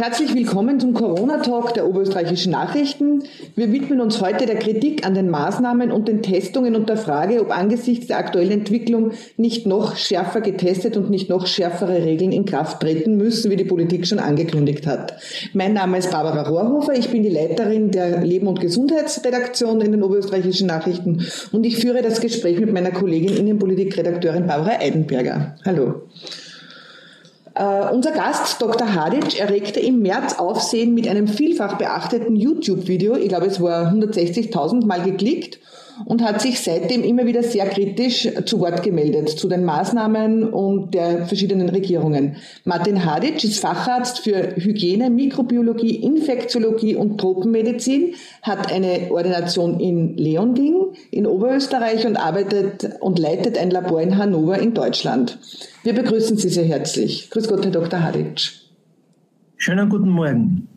[0.00, 3.24] Herzlich willkommen zum Corona-Talk der Oberösterreichischen Nachrichten.
[3.56, 7.40] Wir widmen uns heute der Kritik an den Maßnahmen und den Testungen und der Frage,
[7.40, 12.44] ob angesichts der aktuellen Entwicklung nicht noch schärfer getestet und nicht noch schärfere Regeln in
[12.44, 15.14] Kraft treten müssen, wie die Politik schon angekündigt hat.
[15.52, 20.04] Mein Name ist Barbara Rohrhofer, ich bin die Leiterin der Leben- und Gesundheitsredaktion in den
[20.04, 25.56] Oberösterreichischen Nachrichten und ich führe das Gespräch mit meiner Kollegin Innenpolitikredakteurin Barbara Eidenberger.
[25.64, 26.02] Hallo.
[27.58, 28.94] Uh, unser Gast, Dr.
[28.94, 33.16] Hadic, erregte im März Aufsehen mit einem vielfach beachteten YouTube-Video.
[33.16, 35.58] Ich glaube, es war 160.000 Mal geklickt
[36.04, 40.94] und hat sich seitdem immer wieder sehr kritisch zu Wort gemeldet zu den Maßnahmen und
[40.94, 42.36] der verschiedenen Regierungen.
[42.64, 50.94] Martin Hadic ist Facharzt für Hygiene, Mikrobiologie, Infektiologie und Tropenmedizin, hat eine Ordination in Leonding
[51.10, 55.38] in Oberösterreich und arbeitet und leitet ein Labor in Hannover in Deutschland.
[55.82, 57.30] Wir begrüßen Sie sehr herzlich.
[57.30, 58.02] Grüß Gott, Herr Dr.
[58.02, 58.52] Hadic.
[59.56, 60.68] Schönen guten Morgen.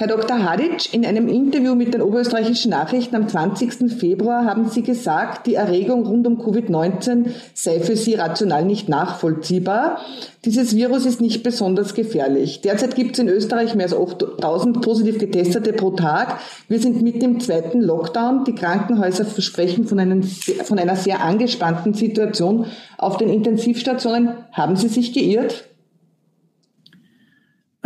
[0.00, 0.44] Herr Dr.
[0.44, 3.92] Hadic, in einem Interview mit den Oberösterreichischen Nachrichten am 20.
[3.98, 9.98] Februar haben Sie gesagt, die Erregung rund um Covid-19 sei für Sie rational nicht nachvollziehbar.
[10.44, 12.60] Dieses Virus ist nicht besonders gefährlich.
[12.60, 16.38] Derzeit gibt es in Österreich mehr als 8000 positiv Getestete pro Tag.
[16.68, 18.44] Wir sind mit dem zweiten Lockdown.
[18.44, 22.66] Die Krankenhäuser versprechen von, einem, von einer sehr angespannten Situation
[22.98, 24.28] auf den Intensivstationen.
[24.52, 25.64] Haben Sie sich geirrt?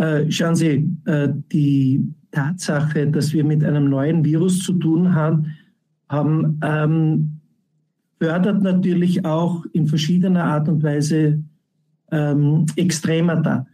[0.03, 5.45] Äh, schauen Sie, äh, die Tatsache, dass wir mit einem neuen Virus zu tun haben,
[6.09, 7.39] haben ähm,
[8.19, 11.41] fördert natürlich auch in verschiedener Art und Weise
[12.11, 13.65] ähm, Extremata.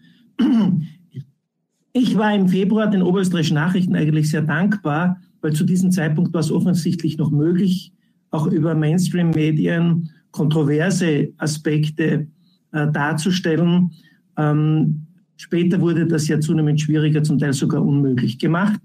[1.94, 6.41] Ich war im Februar den Oberösterreichischen Nachrichten eigentlich sehr dankbar, weil zu diesem Zeitpunkt war
[6.41, 7.91] es offensichtlich noch möglich,
[8.30, 12.27] auch über Mainstream-Medien kontroverse Aspekte
[12.72, 13.91] äh, darzustellen.
[14.38, 15.07] Ähm,
[15.40, 18.78] Später wurde das ja zunehmend schwieriger, zum Teil sogar unmöglich gemacht,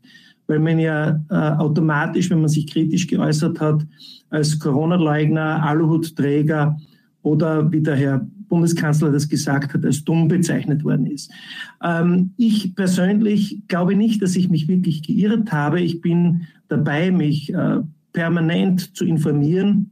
[0.46, 3.84] weil man ja äh, automatisch, wenn man sich kritisch geäußert hat,
[4.30, 6.78] als Corona-Leugner, Aluhutträger
[7.22, 11.28] oder wie der Herr Bundeskanzler das gesagt hat, als dumm bezeichnet worden ist.
[11.82, 15.80] Ähm, ich persönlich glaube nicht, dass ich mich wirklich geirrt habe.
[15.80, 17.80] Ich bin dabei, mich äh,
[18.12, 19.90] permanent zu informieren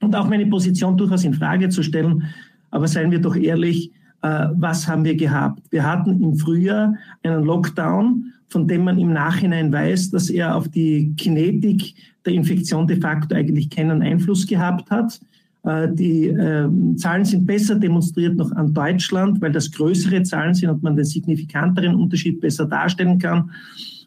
[0.00, 2.24] und auch meine Position durchaus in Frage zu stellen.
[2.70, 3.92] Aber seien wir doch ehrlich,
[4.22, 5.62] was haben wir gehabt?
[5.70, 10.68] Wir hatten im Frühjahr einen Lockdown, von dem man im Nachhinein weiß, dass er auf
[10.68, 11.94] die Kinetik
[12.26, 15.20] der Infektion de facto eigentlich keinen Einfluss gehabt hat.
[15.64, 20.70] Äh, die äh, Zahlen sind besser demonstriert noch an Deutschland, weil das größere Zahlen sind
[20.70, 23.50] und man den signifikanteren Unterschied besser darstellen kann.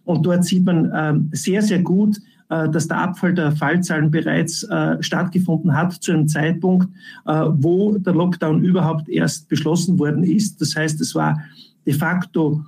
[0.06, 4.64] Und dort sieht man äh, sehr, sehr gut, äh, dass der Abfall der Fallzahlen bereits
[4.64, 6.88] äh, stattgefunden hat zu einem Zeitpunkt,
[7.26, 10.62] äh, wo der Lockdown überhaupt erst beschlossen worden ist.
[10.62, 11.42] Das heißt, es war
[11.86, 12.64] de facto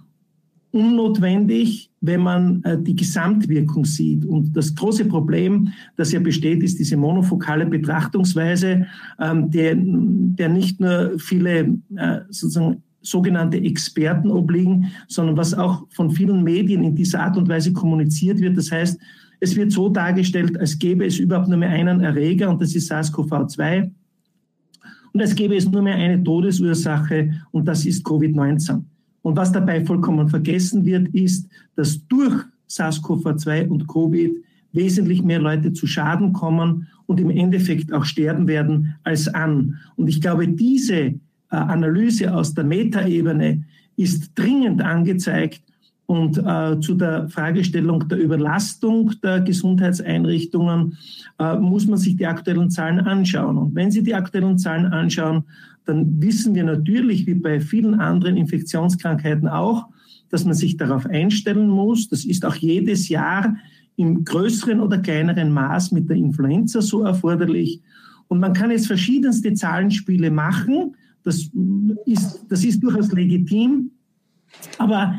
[0.72, 4.26] unnotwendig, wenn man die Gesamtwirkung sieht.
[4.26, 8.86] Und das große Problem, das ja besteht, ist diese monofokale Betrachtungsweise,
[9.18, 11.78] ähm, der, der nicht nur viele
[12.30, 17.72] sozusagen sogenannte Experten obliegen, sondern was auch von vielen Medien in dieser Art und Weise
[17.72, 18.58] kommuniziert wird.
[18.58, 19.00] Das heißt,
[19.40, 22.92] es wird so dargestellt, als gäbe es überhaupt nur mehr einen Erreger und das ist
[22.92, 23.92] SARS-CoV-2.
[25.14, 28.84] Und als gäbe es nur mehr eine Todesursache und das ist Covid-19.
[29.22, 34.32] Und was dabei vollkommen vergessen wird, ist, dass durch SARS-CoV-2 und Covid
[34.74, 39.78] wesentlich mehr Leute zu Schaden kommen und im Endeffekt auch sterben werden als an.
[39.96, 41.16] Und ich glaube, diese äh,
[41.50, 43.64] Analyse aus der Metaebene
[43.96, 45.62] ist dringend angezeigt
[46.08, 50.98] und äh, zu der Fragestellung der Überlastung der Gesundheitseinrichtungen
[51.40, 53.58] äh, muss man sich die aktuellen Zahlen anschauen.
[53.58, 55.46] Und wenn Sie die aktuellen Zahlen anschauen,
[55.86, 59.88] dann wissen wir natürlich, wie bei vielen anderen Infektionskrankheiten auch,
[60.30, 62.08] dass man sich darauf einstellen muss.
[62.08, 63.56] Das ist auch jedes Jahr
[63.96, 67.82] im größeren oder kleineren Maß mit der Influenza so erforderlich.
[68.28, 70.96] Und man kann jetzt verschiedenste Zahlenspiele machen.
[71.24, 71.50] Das
[72.06, 73.92] ist, das ist durchaus legitim.
[74.78, 75.16] Aber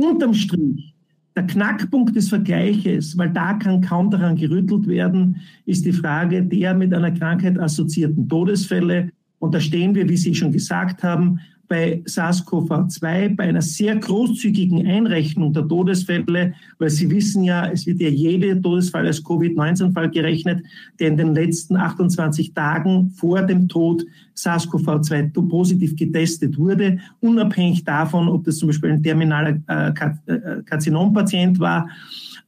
[0.00, 0.94] unterm Strich,
[1.36, 5.36] der Knackpunkt des Vergleiches, weil da kann kaum daran gerüttelt werden,
[5.66, 9.10] ist die Frage der mit einer Krankheit assoziierten Todesfälle.
[9.38, 14.84] Und da stehen wir, wie Sie schon gesagt haben, bei SARS-CoV-2 bei einer sehr großzügigen
[14.88, 20.64] Einrechnung der Todesfälle, weil Sie wissen ja, es wird ja jeder Todesfall als Covid-19-Fall gerechnet,
[20.98, 28.28] der in den letzten 28 Tagen vor dem Tod SARS-CoV-2 positiv getestet wurde, unabhängig davon,
[28.28, 31.88] ob das zum Beispiel ein terminaler äh, äh Karzinompatient war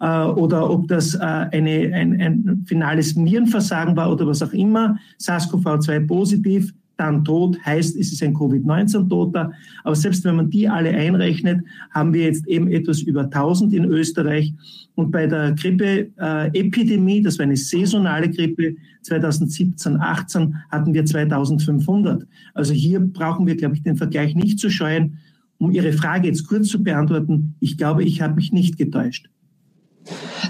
[0.00, 6.08] äh, oder ob das eine, ein, ein finales Nierenversagen war oder was auch immer, SARS-CoV-2
[6.08, 9.52] positiv dann tot, heißt, es ist ein Covid-19-Toter.
[9.84, 13.84] Aber selbst wenn man die alle einrechnet, haben wir jetzt eben etwas über 1000 in
[13.84, 14.54] Österreich.
[14.94, 22.26] Und bei der Grippe-Epidemie, das war eine saisonale Grippe, 2017, 18 hatten wir 2500.
[22.54, 25.18] Also hier brauchen wir, glaube ich, den Vergleich nicht zu scheuen.
[25.58, 29.28] Um Ihre Frage jetzt kurz zu beantworten, ich glaube, ich habe mich nicht getäuscht.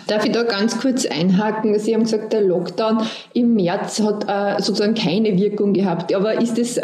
[0.06, 1.78] Darf ich da ganz kurz einhaken?
[1.78, 2.99] Sie haben gesagt, der Lockdown
[3.34, 6.14] im März hat äh, sozusagen keine Wirkung gehabt.
[6.14, 6.81] Aber ist das äh,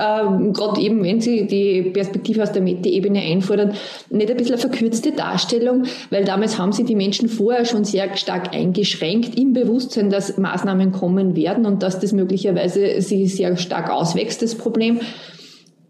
[0.53, 3.73] gerade eben, wenn Sie die Perspektive aus der Meta-Ebene einfordern,
[4.11, 5.85] nicht ein bisschen eine verkürzte Darstellung?
[6.11, 10.93] Weil damals haben Sie die Menschen vorher schon sehr stark eingeschränkt im Bewusstsein, dass Maßnahmen
[10.93, 15.01] kommen werden und dass das möglicherweise sich sehr stark auswächst, das Problem.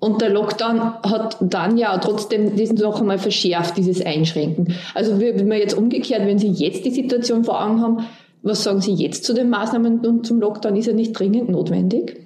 [0.00, 4.74] Und der Lockdown hat dann ja trotzdem diesen noch einmal verschärft, dieses Einschränken.
[4.94, 7.98] Also wenn wir jetzt umgekehrt, wenn Sie jetzt die Situation vor Augen haben,
[8.42, 10.76] was sagen Sie jetzt zu den Maßnahmen und zum Lockdown?
[10.76, 12.20] Ist er nicht dringend notwendig?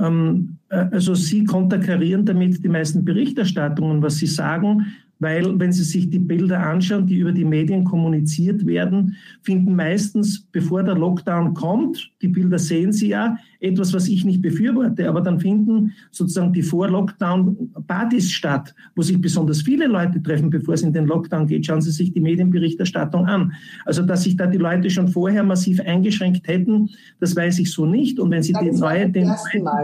[0.00, 4.86] Ähm, äh, also Sie konterkarieren damit die meisten Berichterstattungen, was Sie sagen
[5.18, 10.46] weil wenn Sie sich die Bilder anschauen, die über die Medien kommuniziert werden, finden meistens,
[10.52, 15.20] bevor der Lockdown kommt, die Bilder sehen Sie ja, etwas, was ich nicht befürworte, aber
[15.20, 20.92] dann finden sozusagen die Vor-Lockdown-Partys statt, wo sich besonders viele Leute treffen, bevor es in
[20.92, 21.66] den Lockdown geht.
[21.66, 23.52] Schauen Sie sich die Medienberichterstattung an.
[23.84, 27.84] Also, dass sich da die Leute schon vorher massiv eingeschränkt hätten, das weiß ich so
[27.84, 28.20] nicht.
[28.20, 29.28] Und wenn Sie die neue, den,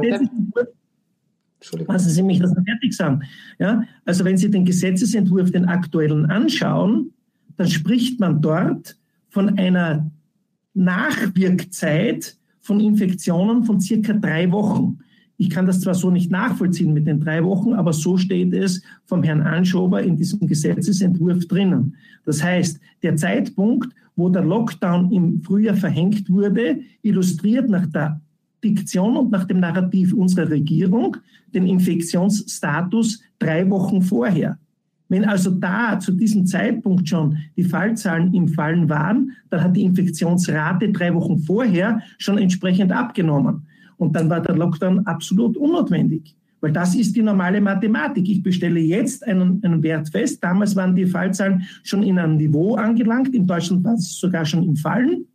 [0.02, 0.20] den
[1.86, 3.22] Lassen Sie mich das fertig sagen.
[3.58, 7.12] Ja, also wenn Sie den Gesetzesentwurf, den aktuellen anschauen,
[7.56, 8.96] dann spricht man dort
[9.30, 10.10] von einer
[10.74, 14.98] Nachwirkzeit von Infektionen von circa drei Wochen.
[15.36, 18.82] Ich kann das zwar so nicht nachvollziehen mit den drei Wochen, aber so steht es
[19.04, 21.96] vom Herrn Anschober in diesem Gesetzesentwurf drinnen.
[22.24, 28.20] Das heißt, der Zeitpunkt, wo der Lockdown im Frühjahr verhängt wurde, illustriert nach der
[28.64, 31.18] Fiktion und nach dem Narrativ unserer Regierung
[31.52, 34.56] den Infektionsstatus drei Wochen vorher.
[35.10, 39.82] Wenn also da zu diesem Zeitpunkt schon die Fallzahlen im Fallen waren, dann hat die
[39.82, 43.66] Infektionsrate drei Wochen vorher schon entsprechend abgenommen.
[43.98, 46.34] Und dann war der Lockdown absolut unnotwendig.
[46.62, 48.26] Weil das ist die normale Mathematik.
[48.30, 50.42] Ich bestelle jetzt einen, einen Wert fest.
[50.42, 53.34] Damals waren die Fallzahlen schon in einem Niveau angelangt.
[53.34, 55.26] In Deutschland war es sogar schon im Fallen.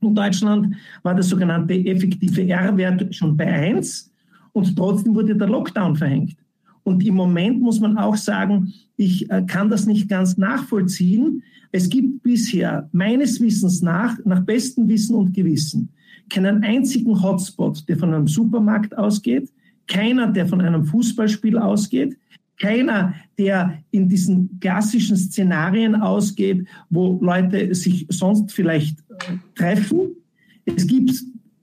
[0.00, 4.10] In Deutschland war der sogenannte effektive R-Wert schon bei 1
[4.52, 6.36] und trotzdem wurde der Lockdown verhängt.
[6.82, 11.42] Und im Moment muss man auch sagen, ich äh, kann das nicht ganz nachvollziehen.
[11.72, 15.88] Es gibt bisher meines Wissens nach, nach bestem Wissen und Gewissen,
[16.30, 19.50] keinen einzigen Hotspot, der von einem Supermarkt ausgeht,
[19.88, 22.16] keiner, der von einem Fußballspiel ausgeht,
[22.58, 30.16] keiner, der in diesen klassischen Szenarien ausgeht, wo Leute sich sonst vielleicht äh, treffen.
[30.64, 31.12] Es gibt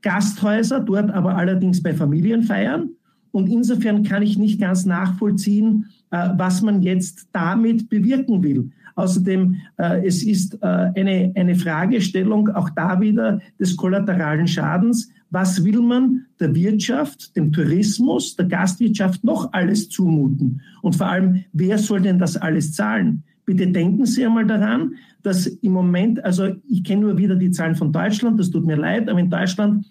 [0.02, 2.90] Gasthäuser, dort aber allerdings bei Familienfeiern.
[3.32, 8.70] Und insofern kann ich nicht ganz nachvollziehen, äh, was man jetzt damit bewirken will.
[8.96, 15.82] Außerdem, äh, es ist eine, eine Fragestellung auch da wieder des kollateralen Schadens was will
[15.82, 20.62] man der Wirtschaft, dem Tourismus, der Gastwirtschaft noch alles zumuten?
[20.84, 23.24] Und vor allem, wer soll denn das alles zahlen?
[23.44, 24.94] Bitte denken Sie einmal daran,
[25.24, 28.78] dass im Moment, also ich kenne nur wieder die Zahlen von Deutschland, das tut mir
[28.78, 29.88] leid, aber in Deutschland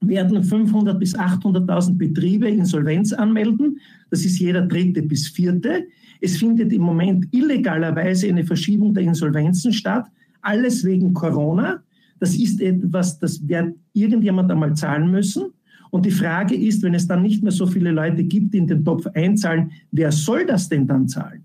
[0.00, 3.78] werden 500 bis 800.000 Betriebe Insolvenz anmelden.
[4.10, 5.84] Das ist jeder dritte bis vierte.
[6.20, 10.06] Es findet im Moment illegalerweise eine Verschiebung der Insolvenzen statt,
[10.42, 11.82] alles wegen Corona.
[12.18, 15.44] Das ist etwas, das wird irgendjemand einmal zahlen müssen.
[15.90, 18.66] Und die Frage ist, wenn es dann nicht mehr so viele Leute gibt, die in
[18.66, 21.44] den Topf einzahlen, wer soll das denn dann zahlen?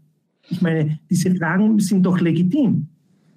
[0.50, 2.88] Ich meine, diese Fragen sind doch legitim.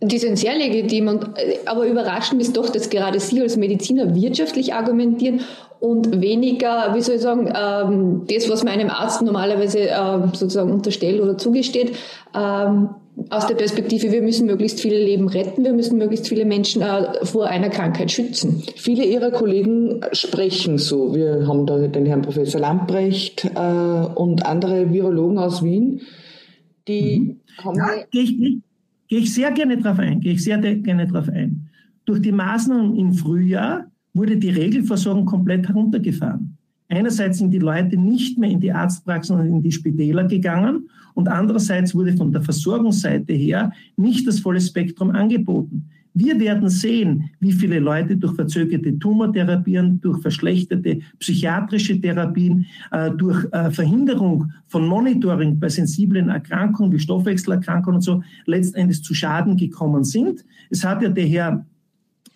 [0.05, 1.27] Die sind sehr legitim, und,
[1.65, 5.43] aber überraschend ist doch, dass gerade Sie als Mediziner wirtschaftlich argumentieren
[5.79, 10.73] und weniger, wie soll ich sagen, ähm, das, was man einem Arzt normalerweise ähm, sozusagen
[10.73, 11.97] unterstellt oder zugesteht,
[12.37, 12.91] ähm,
[13.31, 17.25] aus der Perspektive, wir müssen möglichst viele Leben retten, wir müssen möglichst viele Menschen äh,
[17.25, 18.63] vor einer Krankheit schützen.
[18.77, 21.15] Viele Ihrer Kollegen sprechen so.
[21.15, 26.01] Wir haben da den Herrn Professor Lamprecht äh, und andere Virologen aus Wien,
[26.89, 27.65] die mhm.
[27.65, 27.77] haben.
[27.77, 28.72] Ja,
[29.13, 31.69] gehe ich, sehr gerne darauf ein, gehe ich sehr gerne darauf ein.
[32.07, 36.57] Durch die Maßnahmen im Frühjahr wurde die Regelversorgung komplett heruntergefahren.
[36.89, 41.29] Einerseits sind die Leute nicht mehr in die Arztpraxen und in die Spitäler gegangen und
[41.29, 45.91] andererseits wurde von der Versorgungsseite her nicht das volle Spektrum angeboten.
[46.15, 53.47] Wir werden sehen, wie viele Leute durch verzögerte Tumortherapien, durch verschlechterte psychiatrische Therapien, äh, durch
[53.53, 60.05] äh, Verhinderung von Monitoring bei sensiblen Erkrankungen wie Stoffwechselerkrankungen und so letztendlich zu Schaden gekommen
[60.05, 60.45] sind.
[60.69, 61.67] Es hat ja der Herr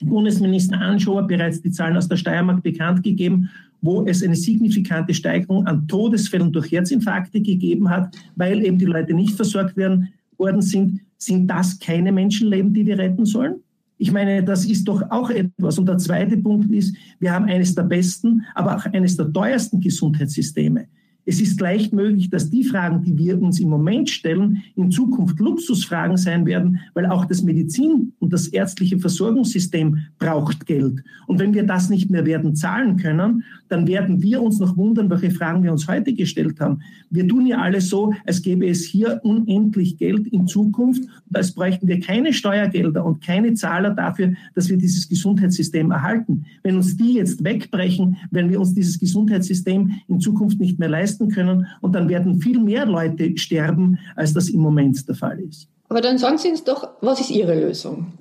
[0.01, 3.51] Bundesminister Anschober bereits die Zahlen aus der Steiermark bekannt gegeben
[3.83, 9.15] wo es eine signifikante Steigerung an Todesfällen durch Herzinfarkte gegeben hat, weil eben die Leute
[9.15, 13.63] nicht versorgt werden worden sind, sind das keine Menschenleben, die wir retten sollen?
[13.99, 15.79] Ich meine, das ist doch auch etwas.
[15.79, 19.81] Und der zweite Punkt ist, wir haben eines der besten, aber auch eines der teuersten
[19.81, 20.87] Gesundheitssysteme.
[21.29, 25.41] Es ist leicht möglich, dass die Fragen, die wir uns im Moment stellen, in Zukunft
[25.41, 31.03] Luxusfragen sein werden, weil auch das Medizin- und das ärztliche Versorgungssystem braucht Geld.
[31.27, 35.11] Und wenn wir das nicht mehr werden zahlen können, dann werden wir uns noch wundern,
[35.11, 36.79] welche Fragen wir uns heute gestellt haben.
[37.11, 41.03] Wir tun ja alles so, als gäbe es hier unendlich Geld in Zukunft,
[41.33, 46.45] als bräuchten wir keine Steuergelder und keine Zahler dafür, dass wir dieses Gesundheitssystem erhalten.
[46.63, 51.16] Wenn uns die jetzt wegbrechen, wenn wir uns dieses Gesundheitssystem in Zukunft nicht mehr leisten
[51.17, 51.67] leisten können.
[51.81, 55.69] Und dann werden viel mehr Leute sterben, als das im Moment der Fall ist.
[55.89, 58.13] Aber dann sagen Sie uns doch, was ist Ihre Lösung?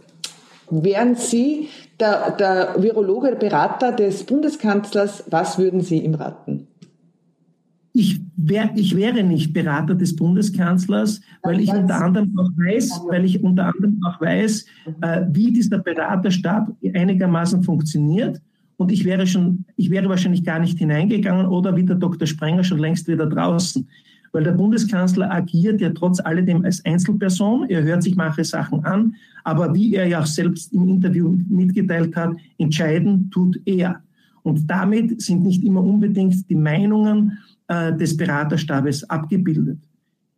[0.69, 6.67] Wären Sie der, der Virologe, der Berater des Bundeskanzlers, was würden Sie ihm raten?
[7.93, 13.23] Ich, wär, ich wäre nicht Berater des Bundeskanzlers, weil ich unter anderem auch weiß, weil
[13.23, 14.65] ich unter anderem auch weiß,
[15.01, 18.41] äh, wie dieser Beraterstab einigermaßen funktioniert
[18.77, 22.27] und ich wäre schon, ich wäre wahrscheinlich gar nicht hineingegangen oder wie der Dr.
[22.27, 23.88] Sprenger schon längst wieder draußen.
[24.32, 27.70] Weil der Bundeskanzler agiert ja trotz alledem als Einzelperson.
[27.70, 29.15] Er hört sich manche Sachen an,
[29.46, 34.01] aber wie er ja auch selbst im Interview mitgeteilt hat, entscheiden tut er.
[34.44, 39.79] Und damit sind nicht immer unbedingt die Meinungen äh, des Beraterstabes abgebildet.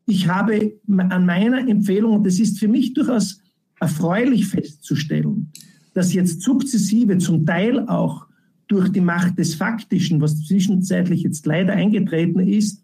[0.05, 3.41] Ich habe an meiner Empfehlung, und das ist für mich durchaus
[3.79, 5.51] erfreulich festzustellen,
[5.93, 8.26] dass jetzt sukzessive zum Teil auch
[8.67, 12.83] durch die Macht des Faktischen, was zwischenzeitlich jetzt leider eingetreten ist,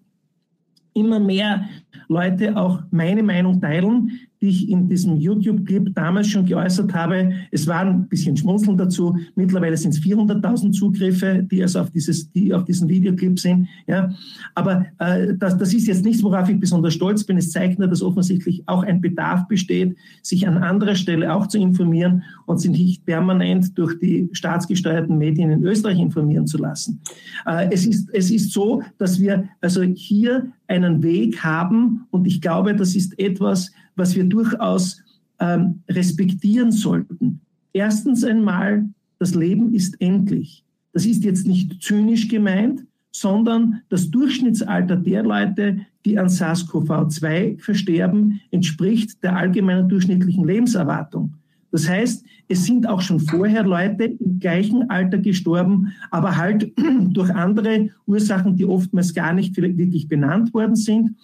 [0.93, 1.67] immer mehr
[2.07, 4.11] Leute auch meine Meinung teilen,
[4.43, 7.31] die ich in diesem YouTube-Clip damals schon geäußert habe.
[7.49, 9.17] Es waren ein bisschen Schmunzeln dazu.
[9.35, 13.69] Mittlerweile sind es 400.000 Zugriffe, die also auf, dieses, die auf diesen Videoclip sind.
[13.87, 14.13] Ja.
[14.53, 17.37] Aber äh, das, das ist jetzt nichts, worauf ich besonders stolz bin.
[17.37, 21.57] Es zeigt nur, dass offensichtlich auch ein Bedarf besteht, sich an anderer Stelle auch zu
[21.57, 26.99] informieren und sich nicht permanent durch die staatsgesteuerten Medien in Österreich informieren zu lassen.
[27.45, 32.41] Äh, es, ist, es ist so, dass wir also hier einen Weg haben und ich
[32.41, 35.01] glaube, das ist etwas, was wir durchaus
[35.39, 37.41] ähm, respektieren sollten.
[37.73, 38.89] Erstens einmal,
[39.19, 40.63] das Leben ist endlich.
[40.91, 48.41] Das ist jetzt nicht zynisch gemeint, sondern das Durchschnittsalter der Leute, die an SARS-CoV-2 versterben,
[48.51, 51.35] entspricht der allgemeinen durchschnittlichen Lebenserwartung.
[51.73, 56.71] Das heißt, es sind auch schon vorher Leute im gleichen Alter gestorben, aber halt
[57.09, 61.15] durch andere Ursachen, die oftmals gar nicht wirklich benannt worden sind.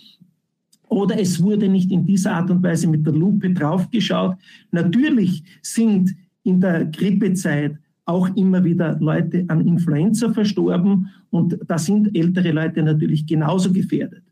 [0.87, 4.37] Oder es wurde nicht in dieser Art und Weise mit der Lupe draufgeschaut.
[4.71, 12.17] Natürlich sind in der Grippezeit auch immer wieder Leute an Influenza verstorben und da sind
[12.17, 14.23] ältere Leute natürlich genauso gefährdet.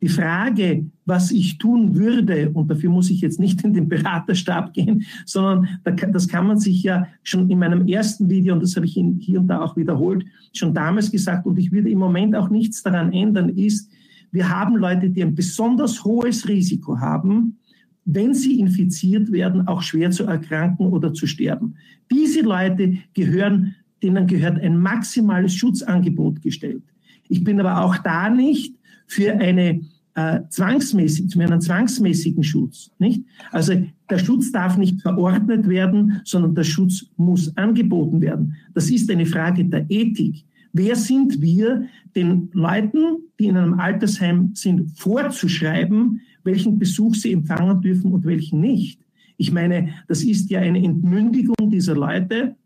[0.00, 4.72] Die Frage, was ich tun würde, und dafür muss ich jetzt nicht in den Beraterstab
[4.72, 5.68] gehen, sondern
[6.12, 9.40] das kann man sich ja schon in meinem ersten Video, und das habe ich hier
[9.40, 13.12] und da auch wiederholt, schon damals gesagt, und ich würde im Moment auch nichts daran
[13.12, 13.90] ändern, ist,
[14.30, 17.56] wir haben Leute, die ein besonders hohes Risiko haben,
[18.04, 21.74] wenn sie infiziert werden, auch schwer zu erkranken oder zu sterben.
[22.10, 26.84] Diese Leute gehören, denen gehört ein maximales Schutzangebot gestellt.
[27.28, 28.74] Ich bin aber auch da nicht
[29.08, 29.80] für eine
[30.14, 32.90] äh, zwangsmäßig, zu einem zwangsmäßigen Schutz.
[32.98, 33.24] Nicht?
[33.50, 33.74] Also
[34.10, 38.54] der Schutz darf nicht verordnet werden, sondern der Schutz muss angeboten werden.
[38.74, 40.44] Das ist eine Frage der Ethik.
[40.72, 41.84] Wer sind wir,
[42.14, 48.60] den Leuten, die in einem Altersheim sind, vorzuschreiben, welchen Besuch sie empfangen dürfen und welchen
[48.60, 49.00] nicht?
[49.36, 52.56] Ich meine, das ist ja eine Entmündigung dieser Leute.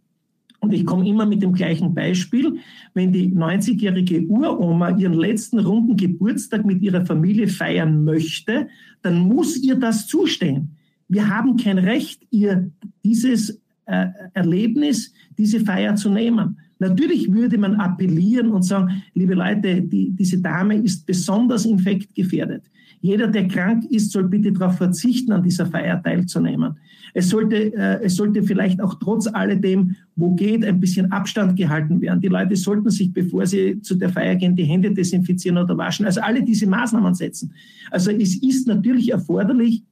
[0.63, 2.57] Und ich komme immer mit dem gleichen Beispiel.
[2.95, 8.69] Wenn die 90-jährige Uroma ihren letzten runden Geburtstag mit ihrer Familie feiern möchte,
[9.03, 10.77] dann muss ihr das zustehen.
[11.09, 12.71] Wir haben kein Recht, ihr
[13.05, 16.57] dieses äh, Erlebnis, diese Feier zu nehmen.
[16.79, 22.71] Natürlich würde man appellieren und sagen, liebe Leute, die, diese Dame ist besonders infektgefährdet.
[23.03, 26.77] Jeder, der krank ist, soll bitte darauf verzichten, an dieser Feier teilzunehmen.
[27.15, 32.01] Es sollte, äh, es sollte vielleicht auch trotz alledem, wo geht, ein bisschen Abstand gehalten
[32.01, 32.21] werden.
[32.21, 36.07] Die Leute sollten sich, bevor sie zu der Feier gehen, die Hände desinfizieren oder waschen.
[36.07, 37.53] Also alle diese Maßnahmen setzen.
[37.91, 39.83] Also es ist natürlich erforderlich,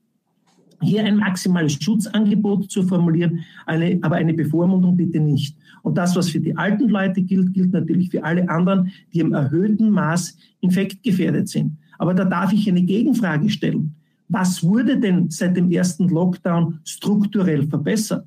[0.83, 5.57] hier ein maximales Schutzangebot zu formulieren, eine, aber eine Bevormundung bitte nicht.
[5.83, 9.33] Und das, was für die alten Leute gilt, gilt natürlich für alle anderen, die im
[9.33, 11.77] erhöhten Maß infektgefährdet sind.
[12.01, 13.95] Aber da darf ich eine Gegenfrage stellen.
[14.27, 18.27] Was wurde denn seit dem ersten Lockdown strukturell verbessert?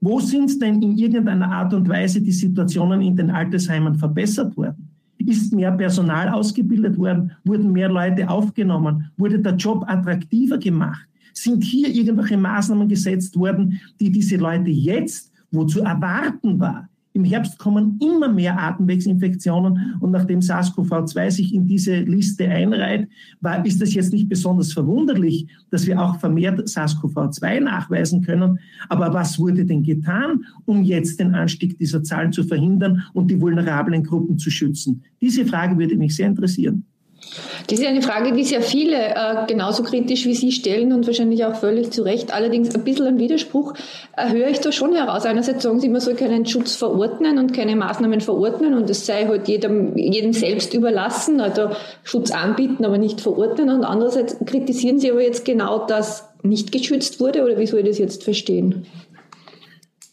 [0.00, 4.88] Wo sind denn in irgendeiner Art und Weise die Situationen in den Altersheimen verbessert worden?
[5.18, 7.32] Ist mehr Personal ausgebildet worden?
[7.44, 9.10] Wurden mehr Leute aufgenommen?
[9.18, 11.06] Wurde der Job attraktiver gemacht?
[11.34, 17.24] Sind hier irgendwelche Maßnahmen gesetzt worden, die diese Leute jetzt, wo zu erwarten war, im
[17.24, 23.08] Herbst kommen immer mehr Atemwegsinfektionen und nachdem SARS-CoV-2 sich in diese Liste einreiht,
[23.40, 28.58] war, ist es jetzt nicht besonders verwunderlich, dass wir auch vermehrt SARS-CoV-2 nachweisen können.
[28.90, 33.40] Aber was wurde denn getan, um jetzt den Anstieg dieser Zahlen zu verhindern und die
[33.40, 35.02] vulnerablen Gruppen zu schützen?
[35.22, 36.84] Diese Frage würde mich sehr interessieren.
[37.68, 41.44] Das ist eine Frage, die sehr viele äh, genauso kritisch wie Sie stellen und wahrscheinlich
[41.44, 42.32] auch völlig zu Recht.
[42.32, 43.74] Allerdings ein bisschen ein Widerspruch
[44.16, 45.24] äh, höre ich da schon heraus.
[45.24, 49.26] Einerseits sagen Sie, man soll keinen Schutz verordnen und keine Maßnahmen verordnen und es sei
[49.26, 51.70] halt jedem, jedem selbst überlassen, also
[52.04, 53.70] Schutz anbieten, aber nicht verordnen.
[53.70, 57.86] Und andererseits kritisieren Sie aber jetzt genau, dass nicht geschützt wurde oder wie soll ich
[57.86, 58.86] das jetzt verstehen?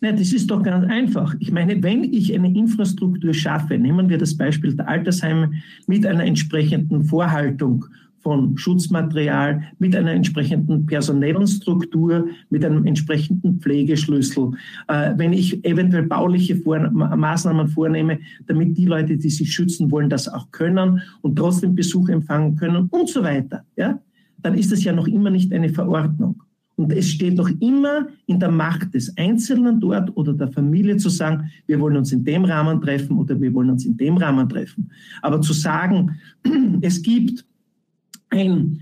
[0.03, 1.33] Nein, das ist doch ganz einfach.
[1.39, 5.51] Ich meine, wenn ich eine Infrastruktur schaffe, nehmen wir das Beispiel der Altersheime
[5.87, 7.85] mit einer entsprechenden Vorhaltung
[8.19, 14.51] von Schutzmaterial, mit einer entsprechenden personellen Struktur, mit einem entsprechenden Pflegeschlüssel.
[14.89, 20.09] Äh, wenn ich eventuell bauliche Vor Maßnahmen vornehme, damit die Leute, die sich schützen wollen,
[20.09, 24.01] das auch können und trotzdem Besuch empfangen können und so weiter, ja,
[24.41, 26.43] dann ist das ja noch immer nicht eine Verordnung.
[26.75, 31.09] Und es steht noch immer in der Macht des Einzelnen dort oder der Familie zu
[31.09, 34.49] sagen, wir wollen uns in dem Rahmen treffen oder wir wollen uns in dem Rahmen
[34.49, 34.89] treffen.
[35.21, 36.19] Aber zu sagen,
[36.81, 37.45] es gibt
[38.29, 38.79] ein,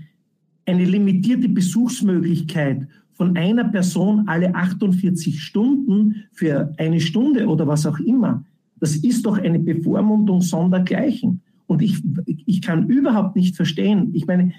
[0.64, 7.98] eine limitierte Besuchsmöglichkeit von einer Person alle 48 Stunden für eine Stunde oder was auch
[7.98, 8.42] immer,
[8.80, 11.42] das ist doch eine Bevormundung sondergleichen.
[11.66, 12.02] Und ich,
[12.46, 14.10] ich kann überhaupt nicht verstehen.
[14.12, 14.52] Ich meine,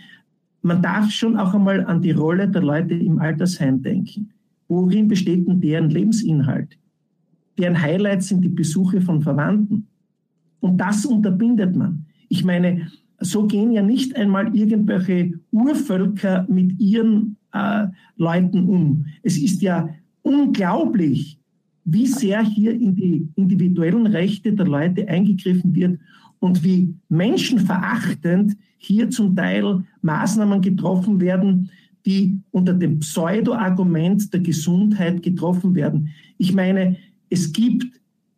[0.64, 4.32] man darf schon auch einmal an die Rolle der Leute im Altersheim denken.
[4.68, 6.78] Worin besteht denn deren Lebensinhalt?
[7.58, 9.88] Deren Highlights sind die Besuche von Verwandten.
[10.62, 12.06] Und das unterbindet man.
[12.30, 12.88] Ich meine,
[13.20, 19.06] so gehen ja nicht einmal irgendwelche Urvölker mit ihren äh, Leuten um.
[19.22, 19.90] Es ist ja
[20.22, 21.40] unglaublich,
[21.84, 26.00] wie sehr hier in die individuellen Rechte der Leute eingegriffen wird
[26.40, 31.72] und wie menschenverachtend hier zum Teil Maßnahmen getroffen werden,
[32.06, 36.10] die unter dem Pseudo-Argument der Gesundheit getroffen werden.
[36.38, 36.98] Ich meine,
[37.30, 37.86] es gibt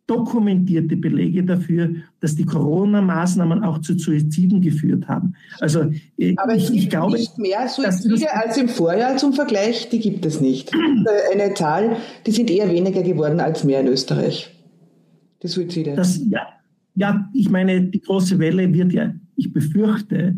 [0.06, 5.34] dokumentierte Belege dafür, dass die Corona-Maßnahmen auch zu Suiziden geführt haben.
[5.58, 9.98] Also äh, Aber ich, ich glaube, nicht mehr Suizide als im Vorjahr zum Vergleich, die
[9.98, 10.72] gibt es nicht.
[11.32, 14.54] Eine Zahl, die sind eher weniger geworden als mehr in Österreich.
[15.42, 15.94] Die Suizide.
[15.96, 16.46] Das, ja,
[16.94, 20.36] ja, ich meine, die große Welle wird ja, ich befürchte,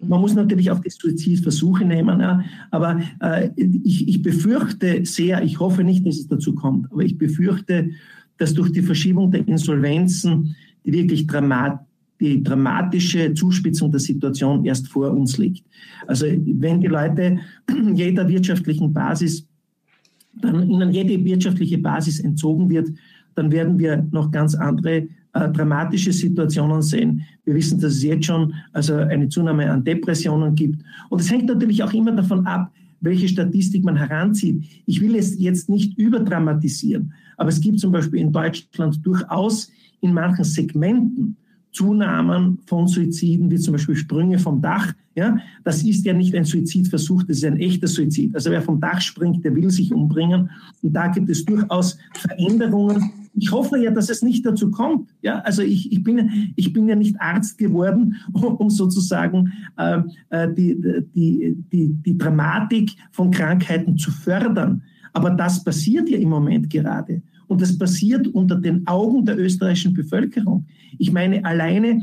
[0.00, 5.58] man muss natürlich auch die Suizidversuche nehmen, ja, aber äh, ich, ich befürchte sehr, ich
[5.58, 7.90] hoffe nicht, dass es dazu kommt, aber ich befürchte,
[8.38, 11.80] dass durch die Verschiebung der Insolvenzen die wirklich dramat,
[12.20, 15.66] die dramatische Zuspitzung der Situation erst vor uns liegt.
[16.06, 17.38] Also wenn die Leute
[17.94, 19.46] jeder wirtschaftlichen Basis,
[20.34, 22.88] dann ihnen jede wirtschaftliche Basis entzogen wird,
[23.34, 27.22] dann werden wir noch ganz andere äh, dramatische Situationen sehen.
[27.44, 30.82] Wir wissen, dass es jetzt schon also eine Zunahme an Depressionen gibt.
[31.10, 34.64] Und es hängt natürlich auch immer davon ab, welche Statistik man heranzieht.
[34.86, 39.70] Ich will es jetzt nicht überdramatisieren, aber es gibt zum Beispiel in Deutschland durchaus
[40.00, 41.36] in manchen Segmenten
[41.76, 44.94] Zunahmen von Suiziden, wie zum Beispiel Sprünge vom Dach.
[45.14, 48.34] Ja, das ist ja nicht ein Suizidversuch, das ist ein echter Suizid.
[48.34, 50.50] Also wer vom Dach springt, der will sich umbringen.
[50.82, 53.12] Und da gibt es durchaus Veränderungen.
[53.36, 55.10] Ich hoffe ja, dass es nicht dazu kommt.
[55.20, 60.52] Ja, also ich, ich, bin, ich bin ja nicht Arzt geworden, um sozusagen äh, äh
[60.52, 60.76] die,
[61.14, 64.82] die, die, die Dramatik von Krankheiten zu fördern.
[65.12, 67.22] Aber das passiert ja im Moment gerade.
[67.46, 70.66] Und das passiert unter den Augen der österreichischen Bevölkerung.
[70.98, 72.02] Ich meine, alleine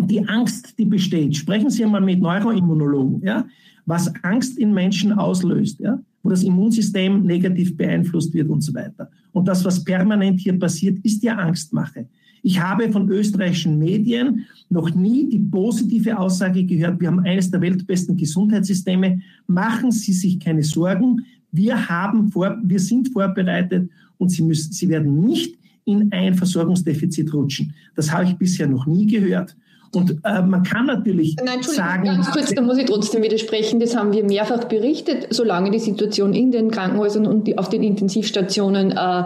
[0.00, 1.36] die Angst, die besteht.
[1.36, 3.46] Sprechen Sie einmal mit Neuroimmunologen, ja,
[3.86, 9.10] was Angst in Menschen auslöst, ja, wo das Immunsystem negativ beeinflusst wird und so weiter.
[9.32, 12.06] Und das, was permanent hier passiert, ist ja Angstmache.
[12.42, 17.60] Ich habe von österreichischen Medien noch nie die positive Aussage gehört, wir haben eines der
[17.60, 19.20] weltbesten Gesundheitssysteme.
[19.46, 21.24] Machen Sie sich keine Sorgen.
[21.52, 27.32] Wir haben vor, wir sind vorbereitet und Sie müssen, Sie werden nicht in ein Versorgungsdefizit
[27.32, 27.74] rutschen.
[27.94, 29.56] Das habe ich bisher noch nie gehört.
[29.94, 32.04] Und äh, man kann natürlich Nein, sagen.
[32.04, 33.78] Ganz kurz, da muss ich trotzdem widersprechen.
[33.78, 37.82] Das haben wir mehrfach berichtet, solange die Situation in den Krankenhäusern und die, auf den
[37.82, 39.24] Intensivstationen äh,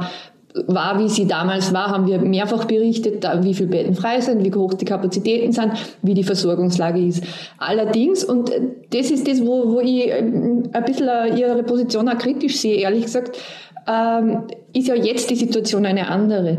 [0.66, 4.52] war, wie sie damals war, haben wir mehrfach berichtet, wie viele Betten frei sind, wie
[4.55, 7.22] hoch die Kapazitäten sind, wie die Versorgungslage ist.
[7.59, 8.50] Allerdings, und
[8.90, 13.05] das ist das, wo, wo ich ähm, ein bisschen Ihre Position auch kritisch sehe, ehrlich
[13.05, 13.38] gesagt,
[13.87, 16.59] ähm, ist ja jetzt die Situation eine andere.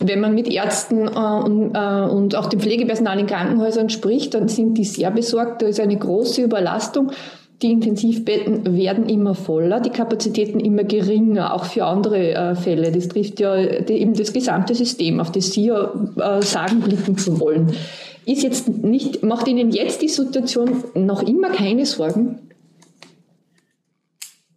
[0.00, 4.48] Wenn man mit Ärzten äh, und, äh, und auch dem Pflegepersonal in Krankenhäusern spricht, dann
[4.48, 5.62] sind die sehr besorgt.
[5.62, 7.10] Da ist eine große Überlastung.
[7.62, 12.92] Die Intensivbetten werden immer voller, die Kapazitäten immer geringer, auch für andere äh, Fälle.
[12.92, 17.18] Das trifft ja die, eben das gesamte System, auf das Sie ja äh, sagen, blicken
[17.18, 17.72] zu wollen.
[18.24, 22.47] Ist jetzt nicht, macht Ihnen jetzt die Situation noch immer keine Sorgen?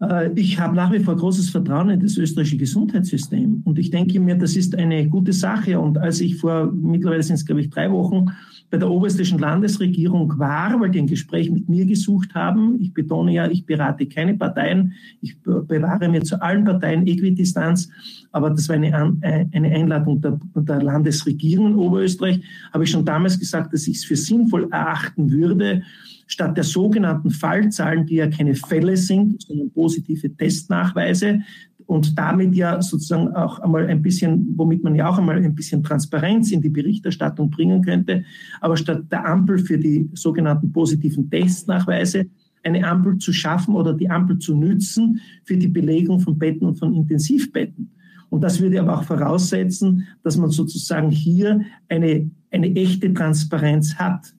[0.02, 3.62] Äh, ich habe nach wie vor großes Vertrauen in das österreichische Gesundheitssystem.
[3.64, 5.80] Und ich denke mir, das ist eine gute Sache.
[5.80, 8.32] Und als ich vor, mittlerweile sind es, glaube ich, drei Wochen,
[8.70, 12.80] bei der oberösterreichischen Landesregierung war, weil die ein Gespräch mit mir gesucht haben.
[12.80, 14.94] Ich betone ja, ich berate keine Parteien.
[15.20, 17.90] Ich bewahre mir zu allen Parteien Äquidistanz.
[18.32, 18.88] Aber das war eine,
[19.22, 22.40] äh, eine Einladung der, der Landesregierung in Oberösterreich.
[22.72, 25.84] Habe ich schon damals gesagt, dass ich es für sinnvoll erachten würde,
[26.32, 31.42] statt der sogenannten Fallzahlen, die ja keine Fälle sind, sondern positive Testnachweise,
[31.88, 35.84] und damit ja sozusagen auch einmal ein bisschen, womit man ja auch einmal ein bisschen
[35.84, 38.24] Transparenz in die Berichterstattung bringen könnte,
[38.62, 42.28] aber statt der Ampel für die sogenannten positiven Testnachweise
[42.64, 46.76] eine Ampel zu schaffen oder die Ampel zu nützen für die Belegung von Betten und
[46.76, 47.92] von Intensivbetten.
[48.30, 54.34] Und das würde aber auch voraussetzen, dass man sozusagen hier eine, eine echte Transparenz hat.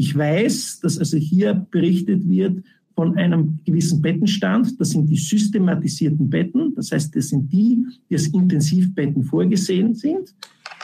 [0.00, 4.80] Ich weiß, dass also hier berichtet wird von einem gewissen Bettenstand.
[4.80, 6.74] Das sind die systematisierten Betten.
[6.74, 10.34] Das heißt, das sind die, die als Intensivbetten vorgesehen sind.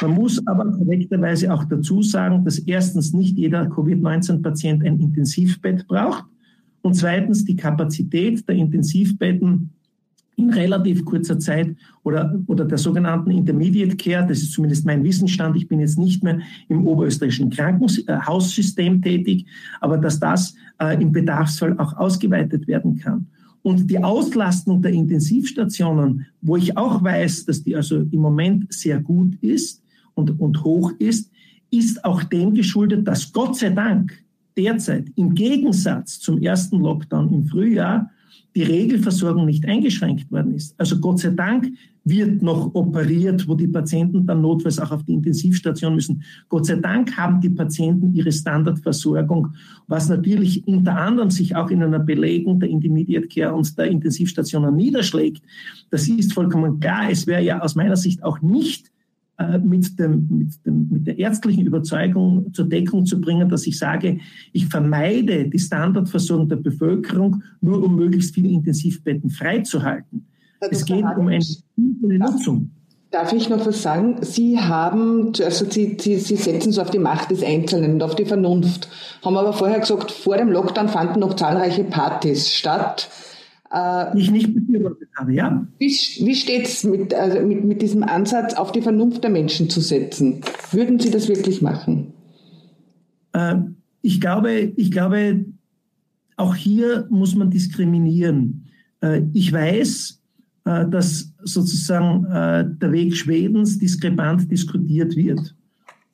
[0.02, 6.26] Man muss aber korrekterweise auch dazu sagen, dass erstens nicht jeder Covid-19-Patient ein Intensivbett braucht
[6.82, 9.70] und zweitens die Kapazität der Intensivbetten
[10.36, 15.56] in relativ kurzer Zeit oder, oder der sogenannten Intermediate Care, das ist zumindest mein Wissensstand,
[15.56, 19.46] ich bin jetzt nicht mehr im oberösterreichischen Krankenhaussystem tätig,
[19.80, 23.26] aber dass das äh, im Bedarfsfall auch ausgeweitet werden kann.
[23.62, 29.00] Und die Auslastung der Intensivstationen, wo ich auch weiß, dass die also im Moment sehr
[29.00, 29.82] gut ist
[30.14, 31.32] und, und hoch ist,
[31.70, 34.12] ist auch dem geschuldet, dass Gott sei Dank
[34.56, 38.10] derzeit im Gegensatz zum ersten Lockdown im Frühjahr
[38.56, 40.74] die Regelversorgung nicht eingeschränkt worden ist.
[40.80, 41.68] Also Gott sei Dank
[42.04, 46.22] wird noch operiert, wo die Patienten dann notfalls auch auf die Intensivstation müssen.
[46.48, 49.48] Gott sei Dank haben die Patienten ihre Standardversorgung,
[49.88, 54.74] was natürlich unter anderem sich auch in einer Belegung der Intermediate Care und der Intensivstationen
[54.74, 55.42] niederschlägt.
[55.90, 57.10] Das ist vollkommen klar.
[57.10, 58.90] Es wäre ja aus meiner Sicht auch nicht
[59.62, 64.18] mit, dem, mit, dem, mit der ärztlichen Überzeugung zur Deckung zu bringen, dass ich sage,
[64.52, 70.26] ich vermeide die Standardversorgung der Bevölkerung nur um möglichst viele Intensivbetten freizuhalten.
[70.60, 72.70] Es geht um eine sinnvolle Nutzung.
[73.10, 74.16] Darf ich noch was sagen?
[74.22, 78.16] Sie haben, also Sie, Sie, Sie setzen so auf die Macht des Einzelnen und auf
[78.16, 78.88] die Vernunft,
[79.24, 83.08] haben aber vorher gesagt, vor dem Lockdown fanden noch zahlreiche Partys statt.
[83.72, 85.66] Äh, ich nicht befürwortet habe, ja.
[85.78, 89.68] Wie, wie steht es mit, also mit, mit diesem Ansatz, auf die Vernunft der Menschen
[89.70, 90.40] zu setzen?
[90.70, 92.12] Würden Sie das wirklich machen?
[93.32, 93.56] Äh,
[94.02, 95.44] ich, glaube, ich glaube,
[96.36, 98.66] auch hier muss man diskriminieren.
[99.00, 100.20] Äh, ich weiß,
[100.64, 105.54] äh, dass sozusagen äh, der Weg Schwedens diskrepant diskutiert wird.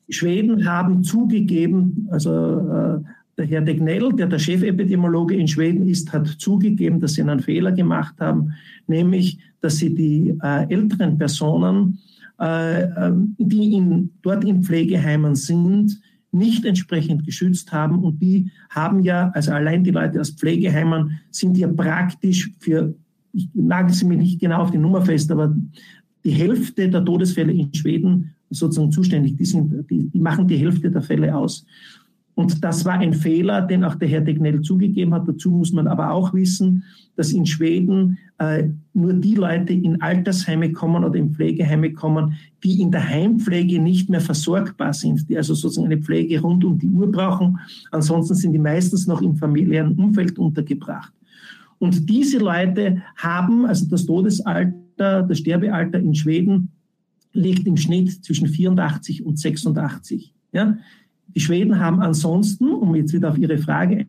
[0.07, 2.99] Die Schweden haben zugegeben, also äh,
[3.37, 7.71] der Herr Degnell, der der Chefepidemiologe in Schweden ist, hat zugegeben, dass sie einen Fehler
[7.71, 8.53] gemacht haben,
[8.87, 11.99] nämlich, dass sie die äh, älteren Personen,
[12.39, 15.99] äh, ähm, die in, dort in Pflegeheimen sind,
[16.31, 18.03] nicht entsprechend geschützt haben.
[18.03, 22.93] Und die haben ja, also allein die Leute aus Pflegeheimen sind ja praktisch für,
[23.33, 25.55] ich nagel sie mir nicht genau auf die Nummer fest, aber
[26.23, 29.35] die Hälfte der Todesfälle in Schweden sozusagen zuständig.
[29.37, 31.65] Die, sind, die, die machen die Hälfte der Fälle aus.
[32.35, 35.27] Und das war ein Fehler, den auch der Herr Degnell zugegeben hat.
[35.27, 36.83] Dazu muss man aber auch wissen,
[37.15, 42.81] dass in Schweden äh, nur die Leute in Altersheime kommen oder in Pflegeheime kommen, die
[42.81, 46.89] in der Heimpflege nicht mehr versorgbar sind, die also sozusagen eine Pflege rund um die
[46.89, 47.59] Uhr brauchen.
[47.91, 51.13] Ansonsten sind die meistens noch im familiären Umfeld untergebracht.
[51.77, 56.69] Und diese Leute haben, also das Todesalter, das Sterbealter in Schweden
[57.33, 60.33] liegt im Schnitt zwischen 84 und 86.
[60.51, 60.77] Ja?
[61.35, 64.07] Die Schweden haben ansonsten, um jetzt wieder auf Ihre Frage,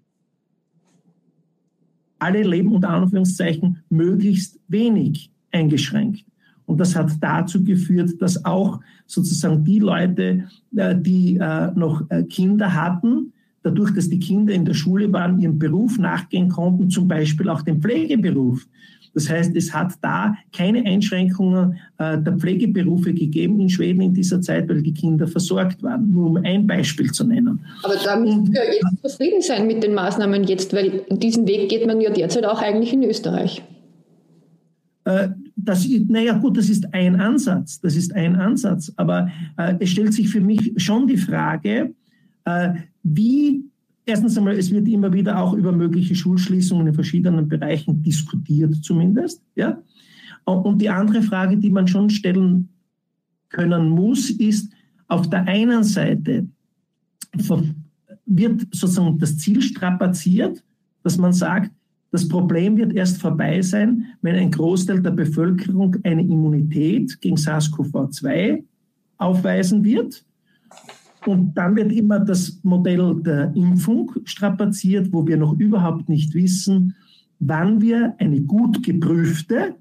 [2.18, 6.24] alle leben unter Anführungszeichen möglichst wenig eingeschränkt.
[6.66, 12.22] Und das hat dazu geführt, dass auch sozusagen die Leute, äh, die äh, noch äh,
[12.24, 13.32] Kinder hatten,
[13.62, 17.62] dadurch, dass die Kinder in der Schule waren, ihrem Beruf nachgehen konnten, zum Beispiel auch
[17.62, 18.66] den Pflegeberuf.
[19.14, 24.40] Das heißt, es hat da keine Einschränkungen äh, der Pflegeberufe gegeben in Schweden in dieser
[24.40, 27.60] Zeit, weil die Kinder versorgt waren, nur um ein Beispiel zu nennen.
[27.82, 31.86] Aber da müssen wir jetzt zufrieden sein mit den Maßnahmen jetzt, weil diesen Weg geht
[31.86, 33.62] man ja derzeit auch eigentlich in Österreich.
[35.04, 39.90] Äh, das, naja gut, das ist ein Ansatz, das ist ein Ansatz, aber äh, es
[39.90, 41.94] stellt sich für mich schon die Frage,
[42.44, 42.70] äh,
[43.02, 43.64] wie,
[44.06, 49.42] erstens einmal, es wird immer wieder auch über mögliche Schulschließungen in verschiedenen Bereichen diskutiert zumindest,
[49.54, 49.82] ja.
[50.44, 52.68] Und die andere Frage, die man schon stellen
[53.48, 54.70] können muss, ist,
[55.08, 56.46] auf der einen Seite
[58.26, 60.62] wird sozusagen das Ziel strapaziert,
[61.02, 61.70] dass man sagt,
[62.10, 68.62] das Problem wird erst vorbei sein, wenn ein Großteil der Bevölkerung eine Immunität gegen SARS-CoV-2
[69.16, 70.24] aufweisen wird.
[71.26, 76.94] Und dann wird immer das Modell der Impfung strapaziert, wo wir noch überhaupt nicht wissen,
[77.40, 79.74] wann wir eine gut geprüfte,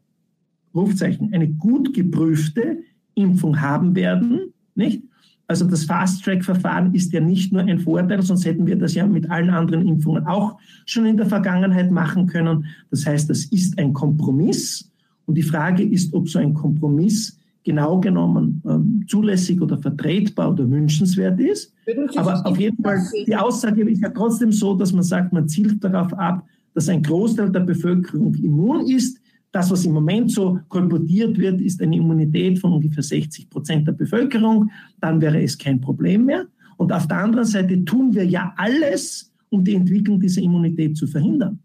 [0.74, 2.80] Rufzeichen, eine gut geprüfte
[3.16, 5.04] Impfung haben werden, nicht?
[5.46, 9.30] Also das Fast-Track-Verfahren ist ja nicht nur ein Vorteil, sonst hätten wir das ja mit
[9.30, 12.66] allen anderen Impfungen auch schon in der Vergangenheit machen können.
[12.90, 14.90] Das heißt, das ist ein Kompromiss.
[15.26, 20.70] Und die Frage ist, ob so ein Kompromiss genau genommen ähm, zulässig oder vertretbar oder
[20.70, 21.74] wünschenswert ist.
[22.16, 25.84] Aber auf jeden Fall, die Aussage ist ja trotzdem so, dass man sagt, man zielt
[25.84, 29.20] darauf ab, dass ein Großteil der Bevölkerung immun ist,
[29.54, 33.92] das, was im Moment so kolportiert wird, ist eine Immunität von ungefähr 60 Prozent der
[33.92, 34.72] Bevölkerung.
[35.00, 36.48] Dann wäre es kein Problem mehr.
[36.78, 41.06] Und auf der anderen Seite tun wir ja alles, um die Entwicklung dieser Immunität zu
[41.06, 41.60] verhindern.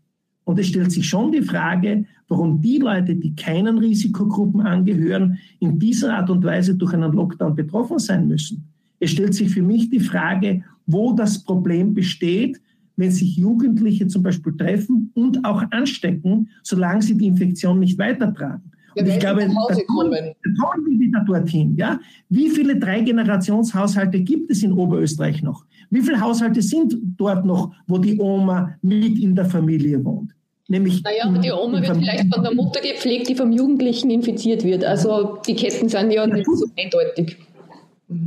[0.49, 5.79] Und es stellt sich schon die Frage, warum die Leute, die keinen Risikogruppen angehören, in
[5.79, 8.67] dieser Art und Weise durch einen Lockdown betroffen sein müssen.
[8.99, 12.63] Es stellt sich für mich die Frage, wo das Problem besteht,
[12.97, 18.73] wenn sich Jugendliche zum Beispiel treffen und auch anstecken, solange sie die Infektion nicht weitertragen.
[18.95, 19.47] Ja, und ich glaube,
[19.87, 21.77] kommen wir wieder dorthin.
[21.77, 22.01] Ja?
[22.31, 25.67] Wie viele Drei-Generations-Haushalte gibt es in Oberösterreich noch?
[25.91, 30.33] Wie viele Haushalte sind dort noch, wo die Oma mit in der Familie wohnt?
[30.69, 34.65] Nämlich naja, aber die Oma wird vielleicht von der Mutter gepflegt, die vom Jugendlichen infiziert
[34.65, 34.85] wird.
[34.85, 37.39] Also die Ketten sind ja nicht so eindeutig.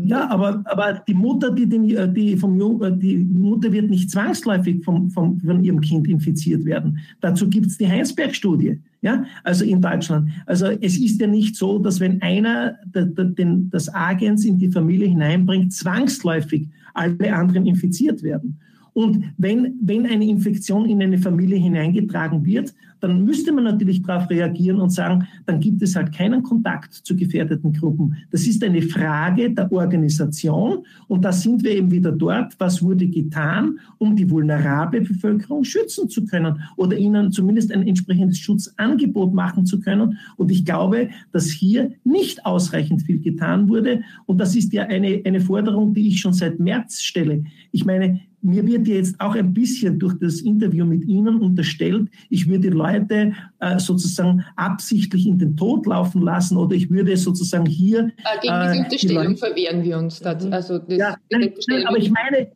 [0.03, 3.89] Ja, aber, aber die Mutter, die, den, äh, die, vom Jung, äh, die Mutter wird
[3.89, 6.99] nicht zwangsläufig vom, vom, von ihrem Kind infiziert werden.
[7.19, 10.29] Dazu gibt es die Heinsberg-Studie, ja, also in Deutschland.
[10.45, 14.59] Also es ist ja nicht so, dass wenn einer de, de, den, das Agens in
[14.59, 18.59] die Familie hineinbringt, zwangsläufig alle anderen infiziert werden.
[18.93, 24.29] Und wenn, wenn eine Infektion in eine Familie hineingetragen wird, dann müsste man natürlich darauf
[24.29, 28.15] reagieren und sagen, dann gibt es halt keinen Kontakt zu gefährdeten Gruppen.
[28.29, 33.07] Das ist eine Frage der Organisation und da sind wir eben wieder dort, was wurde
[33.07, 39.65] getan, um die vulnerable Bevölkerung schützen zu können oder ihnen zumindest ein entsprechendes Schutzangebot machen
[39.65, 40.17] zu können.
[40.37, 44.01] Und ich glaube, dass hier nicht ausreichend viel getan wurde.
[44.27, 47.45] Und das ist ja eine, eine Forderung, die ich schon seit März stelle.
[47.71, 52.47] Ich meine, mir wird jetzt auch ein bisschen durch das Interview mit Ihnen unterstellt, ich
[52.47, 58.11] würde Leute äh, sozusagen absichtlich in den Tod laufen lassen oder ich würde sozusagen hier.
[58.17, 60.19] Äh, gegen diese äh, Unterstellung die verwehren wir uns.
[60.19, 61.53] Das, also das ja, nein,
[61.85, 62.47] aber ich meine,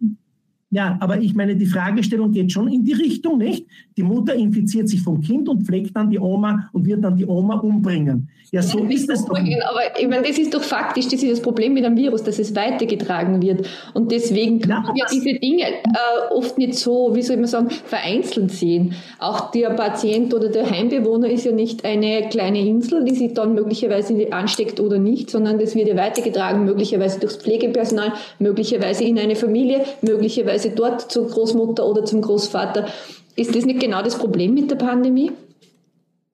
[0.71, 3.65] ja, aber ich meine, die Fragestellung geht schon in die Richtung, nicht?
[3.97, 7.25] Die Mutter infiziert sich vom Kind und pflegt dann die Oma und wird dann die
[7.25, 8.29] Oma umbringen.
[8.51, 9.37] Ja, so Nein, ist es doch.
[9.37, 12.37] Aber ich meine, das ist doch faktisch, das ist das Problem mit dem Virus, dass
[12.37, 13.67] es weitergetragen wird.
[13.93, 17.69] Und deswegen kann man ja diese Dinge äh, oft nicht so, wie soll man sagen,
[17.69, 18.95] vereinzelt sehen.
[19.19, 23.55] Auch der Patient oder der Heimbewohner ist ja nicht eine kleine Insel, die sich dann
[23.55, 29.35] möglicherweise ansteckt oder nicht, sondern das wird ja weitergetragen, möglicherweise durchs Pflegepersonal, möglicherweise in eine
[29.35, 32.87] Familie, möglicherweise dort zur Großmutter oder zum Großvater.
[33.35, 35.31] Ist das nicht genau das Problem mit der Pandemie?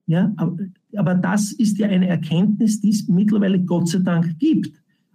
[0.05, 0.57] Ja, aber,
[0.95, 4.71] aber das ist ja eine Erkenntnis, die es mittlerweile Gott sei Dank gibt.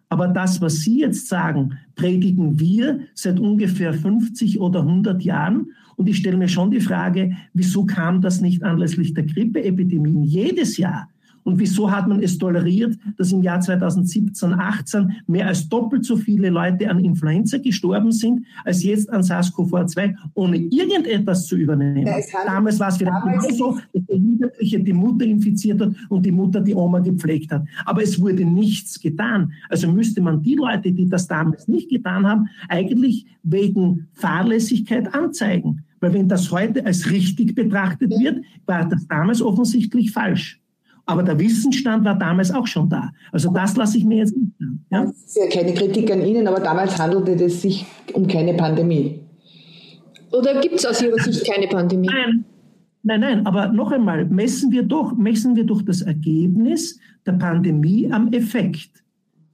[0.09, 5.73] Aber das, was Sie jetzt sagen, predigen wir seit ungefähr 50 oder 100 Jahren.
[5.97, 10.77] Und ich stelle mir schon die Frage, wieso kam das nicht anlässlich der Grippeepidemien jedes
[10.77, 11.09] Jahr?
[11.47, 16.17] Und wieso hat man es toleriert, dass im Jahr 2017, 18 mehr als doppelt so
[16.17, 22.13] viele Leute an Influenza gestorben sind, als jetzt an SARS-CoV-2, ohne irgendetwas zu übernehmen?
[22.45, 26.61] Damals war es vielleicht genauso, dass der Jugendliche die Mutter infiziert hat und die Mutter
[26.61, 27.65] die Oma gepflegt hat.
[27.85, 29.53] Aber es wurde nichts getan.
[29.69, 35.85] Also müsste man die Leute, die das damals nicht getan haben, eigentlich wegen Fahrlässigkeit anzeigen.
[36.01, 40.61] Weil wenn das heute als richtig betrachtet wird, war das damals offensichtlich falsch.
[41.09, 43.13] Aber der Wissensstand war damals auch schon da.
[43.31, 44.85] Also das lasse ich mir jetzt nicht sagen.
[44.91, 45.05] Ja?
[45.05, 49.21] Das ist ja keine Kritik an Ihnen, aber damals handelte es sich um keine Pandemie.
[50.33, 52.09] Oder gibt es aus Ihrer Sicht keine Pandemie?
[52.09, 52.45] Nein.
[53.05, 58.11] Nein, nein, aber noch einmal, messen wir doch, messen wir doch das Ergebnis der Pandemie
[58.11, 58.91] am Effekt.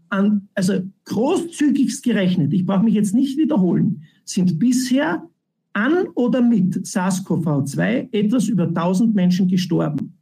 [0.09, 5.29] An, also großzügigst gerechnet, ich brauche mich jetzt nicht wiederholen, sind bisher
[5.75, 10.15] an oder mit SARS-CoV-2 etwas über 1000 Menschen gestorben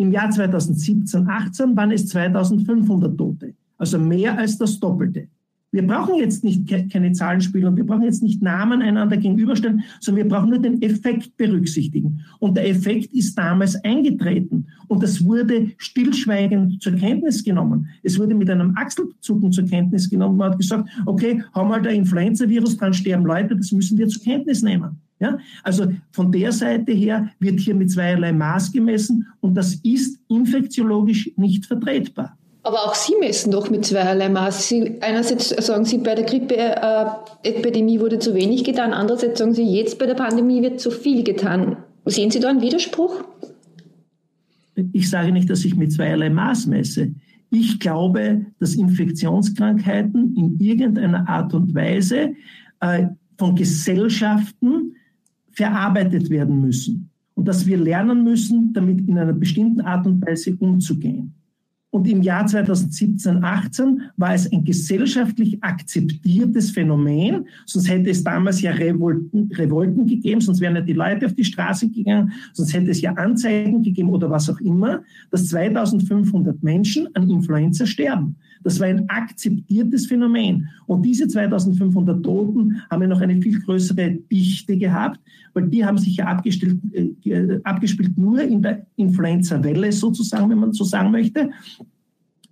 [0.00, 5.28] Im Jahr 2017, 18 waren es 2500 Tote, also mehr als das Doppelte.
[5.72, 10.24] Wir brauchen jetzt nicht keine Zahlenspiele und wir brauchen jetzt nicht Namen einander gegenüberstellen, sondern
[10.24, 12.20] wir brauchen nur den Effekt berücksichtigen.
[12.38, 17.86] Und der Effekt ist damals eingetreten und das wurde stillschweigend zur Kenntnis genommen.
[18.02, 20.38] Es wurde mit einem Achselzucken zur Kenntnis genommen.
[20.38, 24.22] Man hat gesagt, okay, haben wir halt Influenza-Virus, dran sterben Leute, das müssen wir zur
[24.22, 24.98] Kenntnis nehmen.
[25.20, 30.18] Ja, also von der Seite her wird hier mit zweierlei Maß gemessen und das ist
[30.28, 32.38] infektiologisch nicht vertretbar.
[32.62, 34.68] Aber auch Sie messen doch mit zweierlei Maß.
[34.68, 39.64] Sie, einerseits sagen Sie, bei der Grippeepidemie äh, wurde zu wenig getan, andererseits sagen Sie,
[39.64, 41.76] jetzt bei der Pandemie wird zu viel getan.
[42.06, 43.22] Sehen Sie da einen Widerspruch?
[44.92, 47.12] Ich sage nicht, dass ich mit zweierlei Maß messe.
[47.50, 52.34] Ich glaube, dass Infektionskrankheiten in irgendeiner Art und Weise
[52.80, 53.06] äh,
[53.36, 54.94] von Gesellschaften
[55.52, 60.56] verarbeitet werden müssen und dass wir lernen müssen, damit in einer bestimmten Art und Weise
[60.58, 61.34] umzugehen.
[61.92, 67.46] Und im Jahr 2017, 18 war es ein gesellschaftlich akzeptiertes Phänomen.
[67.66, 71.44] Sonst hätte es damals ja Revolten, Revolten gegeben, sonst wären ja die Leute auf die
[71.44, 77.08] Straße gegangen, sonst hätte es ja Anzeigen gegeben oder was auch immer, dass 2500 Menschen
[77.16, 78.36] an Influenza sterben.
[78.62, 80.68] Das war ein akzeptiertes Phänomen.
[80.86, 85.20] Und diese 2500 Toten haben ja noch eine viel größere Dichte gehabt,
[85.54, 86.78] weil die haben sich ja abgespielt,
[87.24, 91.50] äh, abgespielt nur in der Influenza-Welle sozusagen, wenn man so sagen möchte.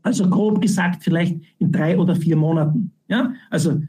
[0.03, 2.93] Also grob gesagt vielleicht in drei oder vier Monaten.
[3.09, 3.35] Ja?
[3.51, 3.83] Also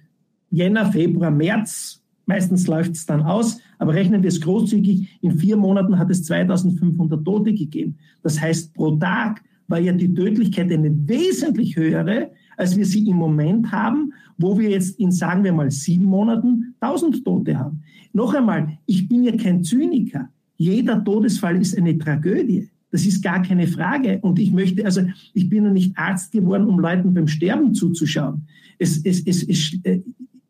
[0.50, 5.58] Jänner, Februar, März, meistens läuft es dann aus, aber rechnen wir es großzügig, in vier
[5.58, 7.98] Monaten hat es 2500 Tote gegeben.
[8.22, 13.16] Das heißt, pro Tag war ja die Tödlichkeit eine wesentlich höhere, als wir sie im
[13.16, 17.82] Moment haben, wo wir jetzt in, sagen wir mal, sieben Monaten 1000 Tote haben.
[18.12, 20.30] Noch einmal, ich bin ja kein Zyniker.
[20.58, 22.70] Jeder Todesfall ist eine Tragödie.
[22.92, 24.20] Das ist gar keine Frage.
[24.22, 25.02] Und ich möchte, also
[25.34, 28.48] ich bin ja nicht Arzt geworden, um Leuten beim Sterben zuzuschauen.
[28.80, 30.02] Es, es, es, äh,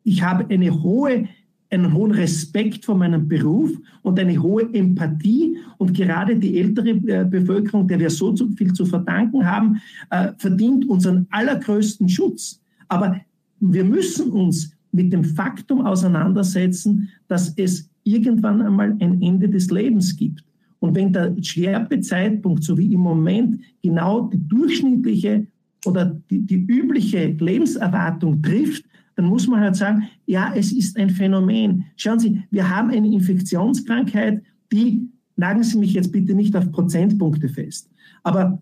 [0.04, 1.28] ich habe eine hohe
[1.72, 5.58] einen hohen Respekt vor meinem Beruf und eine hohe Empathie.
[5.78, 9.80] Und gerade die ältere äh, Bevölkerung, der wir so viel zu verdanken haben,
[10.10, 12.62] äh, verdient unseren allergrößten Schutz.
[12.88, 13.20] Aber
[13.60, 20.16] wir müssen uns mit dem Faktum auseinandersetzen, dass es irgendwann einmal ein Ende des Lebens
[20.16, 20.44] gibt.
[20.80, 25.46] Und wenn der Sterbezeitpunkt, so wie im Moment, genau die durchschnittliche
[25.86, 28.86] oder die, die übliche Lebenserwartung trifft,
[29.20, 31.84] dann muss man halt sagen, ja, es ist ein Phänomen.
[31.98, 37.50] Schauen Sie, wir haben eine Infektionskrankheit, die, nagen Sie mich jetzt bitte nicht auf Prozentpunkte
[37.50, 37.90] fest,
[38.24, 38.62] aber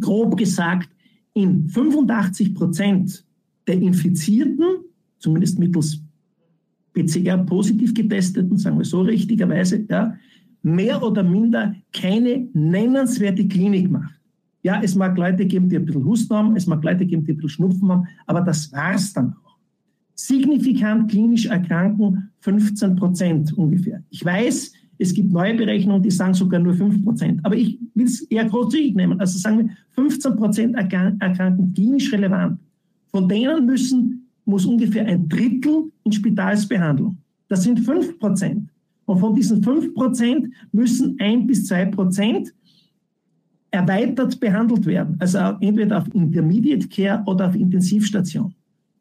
[0.00, 0.88] grob gesagt,
[1.34, 3.22] in 85 Prozent
[3.66, 4.64] der Infizierten,
[5.18, 6.00] zumindest mittels
[6.94, 10.16] PCR positiv getesteten, sagen wir so richtigerweise, ja,
[10.62, 14.18] mehr oder minder keine nennenswerte Klinik macht.
[14.62, 17.32] Ja, es mag Leute geben, die ein bisschen Husten haben, es mag Leute geben, die
[17.32, 19.45] ein bisschen Schnupfen haben, aber das war es dann auch
[20.16, 24.02] signifikant klinisch erkranken 15 Prozent ungefähr.
[24.10, 27.40] Ich weiß, es gibt neue Berechnungen, die sagen sogar nur 5 Prozent.
[27.44, 29.20] Aber ich will es eher großzügig nehmen.
[29.20, 32.58] Also sagen wir, 15 Prozent erkranken klinisch relevant.
[33.08, 37.18] Von denen müssen, muss ungefähr ein Drittel in Spitalsbehandlung.
[37.48, 38.70] Das sind 5 Prozent.
[39.04, 42.54] Und von diesen 5 Prozent müssen 1 bis 2 Prozent
[43.70, 45.16] erweitert behandelt werden.
[45.18, 48.54] Also entweder auf Intermediate Care oder auf Intensivstation.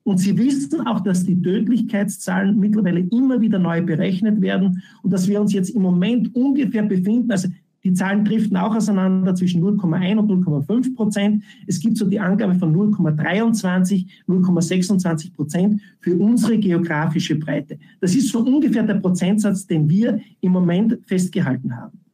[0.05, 5.27] Und Sie wissen auch, dass die Tödlichkeitszahlen mittlerweile immer wieder neu berechnet werden und dass
[5.27, 7.47] wir uns jetzt im Moment ungefähr befinden, also
[7.83, 11.43] die Zahlen driften auch auseinander zwischen 0,1 und 0,5 Prozent.
[11.65, 17.79] Es gibt so die Angabe von 0,23, 0,26 Prozent für unsere geografische Breite.
[17.99, 22.04] Das ist so ungefähr der Prozentsatz, den wir im Moment festgehalten haben.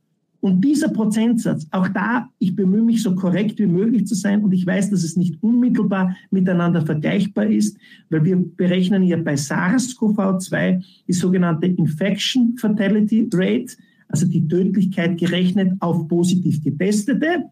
[0.42, 4.44] Und dieser Prozentsatz, auch da, ich bemühe mich so korrekt wie möglich zu sein.
[4.44, 7.78] Und ich weiß, dass es nicht unmittelbar miteinander vergleichbar ist,
[8.10, 13.78] weil wir berechnen ja bei SARS-CoV-2 die sogenannte Infection Fatality Rate,
[14.08, 17.46] also die Tödlichkeit gerechnet auf positiv Getestete,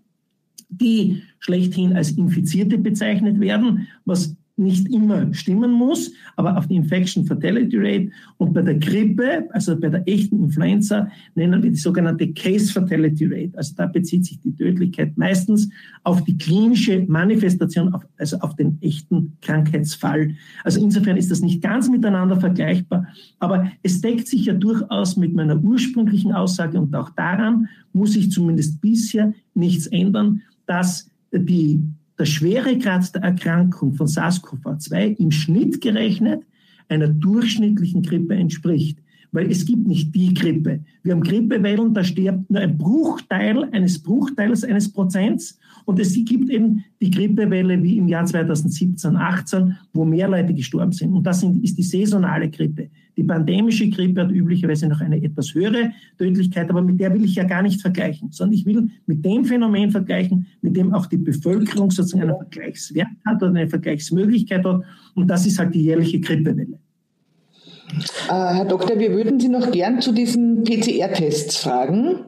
[0.70, 7.26] die schlechthin als Infizierte bezeichnet werden, was nicht immer stimmen muss, aber auf die Infection
[7.26, 12.32] Fatality Rate und bei der Grippe, also bei der echten Influenza, nennen wir die sogenannte
[12.34, 13.58] Case Fatality Rate.
[13.58, 15.70] Also da bezieht sich die Tödlichkeit meistens
[16.04, 20.36] auf die klinische Manifestation, also auf den echten Krankheitsfall.
[20.64, 23.08] Also insofern ist das nicht ganz miteinander vergleichbar,
[23.40, 28.32] aber es deckt sich ja durchaus mit meiner ursprünglichen Aussage und auch daran muss sich
[28.32, 31.82] zumindest bisher nichts ändern, dass die
[32.20, 36.44] der Schweregrad der Erkrankung von SARS-CoV-2 im Schnitt gerechnet
[36.90, 39.00] einer durchschnittlichen Grippe entspricht.
[39.32, 40.82] Weil es gibt nicht die Grippe.
[41.04, 46.50] Wir haben Grippewellen, da stirbt nur ein Bruchteil eines Bruchteils eines Prozents und es gibt
[46.50, 51.14] eben die Grippewelle wie im Jahr 2017, 18, wo mehr Leute gestorben sind.
[51.14, 52.90] Und das ist die saisonale Grippe.
[53.18, 57.36] Die pandemische Grippe hat üblicherweise noch eine etwas höhere Tödlichkeit, aber mit der will ich
[57.36, 61.18] ja gar nicht vergleichen, sondern ich will mit dem Phänomen vergleichen, mit dem auch die
[61.18, 64.84] Bevölkerung sozusagen einen Vergleichswert hat oder eine Vergleichsmöglichkeit hat.
[65.16, 66.80] Und das ist halt die jährliche Grippewelle.
[68.30, 72.26] Äh, Herr Doktor, wir würden Sie noch gern zu diesen PCR-Tests fragen.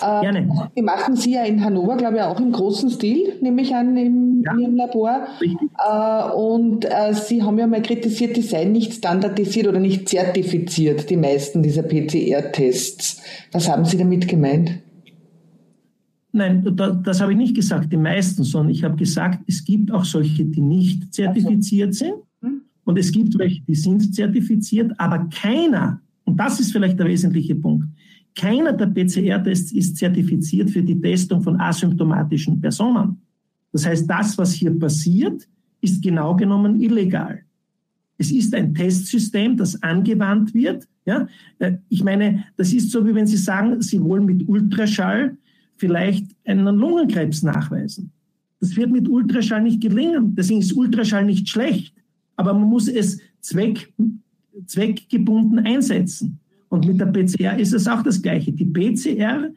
[0.00, 0.70] Äh, Gerne.
[0.76, 3.96] Die machen Sie ja in Hannover, glaube ich, auch im großen Stil, nehme ich an,
[3.96, 4.52] im, ja.
[4.52, 5.26] in Ihrem Labor.
[5.40, 11.10] Äh, und äh, Sie haben ja mal kritisiert, die seien nicht standardisiert oder nicht zertifiziert,
[11.10, 13.22] die meisten dieser PCR-Tests.
[13.52, 14.80] Was haben Sie damit gemeint?
[16.32, 20.04] Nein, das habe ich nicht gesagt, die meisten, sondern ich habe gesagt, es gibt auch
[20.04, 22.14] solche, die nicht zertifiziert sind.
[22.90, 27.54] Und es gibt welche, die sind zertifiziert, aber keiner, und das ist vielleicht der wesentliche
[27.54, 27.86] Punkt,
[28.34, 33.18] keiner der PCR-Tests ist zertifiziert für die Testung von asymptomatischen Personen.
[33.70, 35.46] Das heißt, das, was hier passiert,
[35.80, 37.42] ist genau genommen illegal.
[38.18, 40.88] Es ist ein Testsystem, das angewandt wird.
[41.06, 41.28] Ja?
[41.60, 45.36] Äh, ich meine, das ist so, wie wenn Sie sagen, Sie wollen mit Ultraschall
[45.76, 48.10] vielleicht einen Lungenkrebs nachweisen.
[48.58, 50.34] Das wird mit Ultraschall nicht gelingen.
[50.34, 51.94] Deswegen ist Ultraschall nicht schlecht
[52.40, 53.92] aber man muss es zweck,
[54.64, 56.40] zweckgebunden einsetzen.
[56.70, 58.50] Und mit der PCR ist es auch das Gleiche.
[58.50, 59.50] Die PCR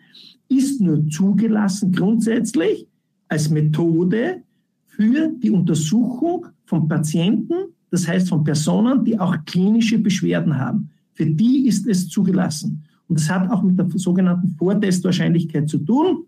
[0.50, 2.86] ist nur zugelassen grundsätzlich
[3.30, 4.42] als Methode
[4.86, 10.90] für die Untersuchung von Patienten, das heißt von Personen, die auch klinische Beschwerden haben.
[11.14, 12.84] Für die ist es zugelassen.
[13.08, 16.26] Und das hat auch mit der sogenannten Vortestwahrscheinlichkeit zu tun.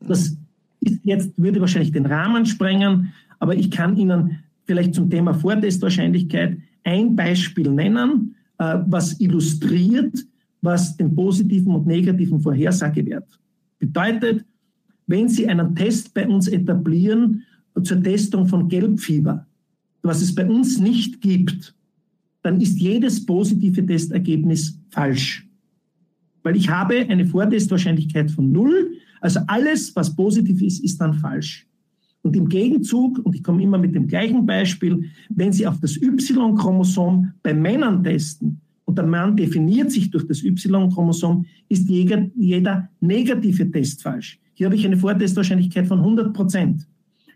[0.00, 0.36] Das
[0.80, 6.58] ist jetzt, würde wahrscheinlich den Rahmen sprengen, aber ich kann Ihnen vielleicht zum Thema Vortestwahrscheinlichkeit
[6.84, 10.26] ein Beispiel nennen, äh, was illustriert,
[10.60, 13.38] was den positiven und negativen Vorhersagewert
[13.78, 14.44] bedeutet.
[15.06, 17.44] Wenn Sie einen Test bei uns etablieren
[17.82, 19.46] zur Testung von Gelbfieber,
[20.02, 21.74] was es bei uns nicht gibt,
[22.42, 25.46] dann ist jedes positive Testergebnis falsch.
[26.42, 28.92] Weil ich habe eine Vortestwahrscheinlichkeit von null.
[29.20, 31.66] Also alles, was positiv ist, ist dann falsch.
[32.26, 35.96] Und im Gegenzug, und ich komme immer mit dem gleichen Beispiel, wenn Sie auf das
[35.96, 42.88] Y-Chromosom bei Männern testen und der Mann definiert sich durch das Y-Chromosom, ist jeder, jeder
[42.98, 44.40] negative Test falsch.
[44.54, 46.88] Hier habe ich eine Vortestwahrscheinlichkeit von 100 Prozent.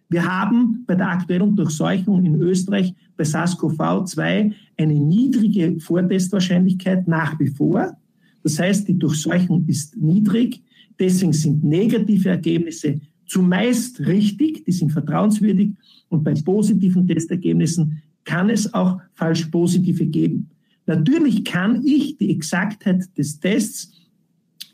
[0.09, 7.47] Wir haben bei der aktuellen Durchseuchung in Österreich bei SARS-CoV-2 eine niedrige Vortestwahrscheinlichkeit nach wie
[7.47, 7.97] vor.
[8.43, 10.61] Das heißt, die Durchseuchung ist niedrig.
[10.99, 13.01] Deswegen sind negative Ergebnisse
[13.31, 15.71] zumeist richtig, die sind vertrauenswürdig
[16.09, 20.51] und bei positiven Testergebnissen kann es auch falsch positive geben.
[20.87, 23.93] Natürlich kann ich die Exaktheit des Tests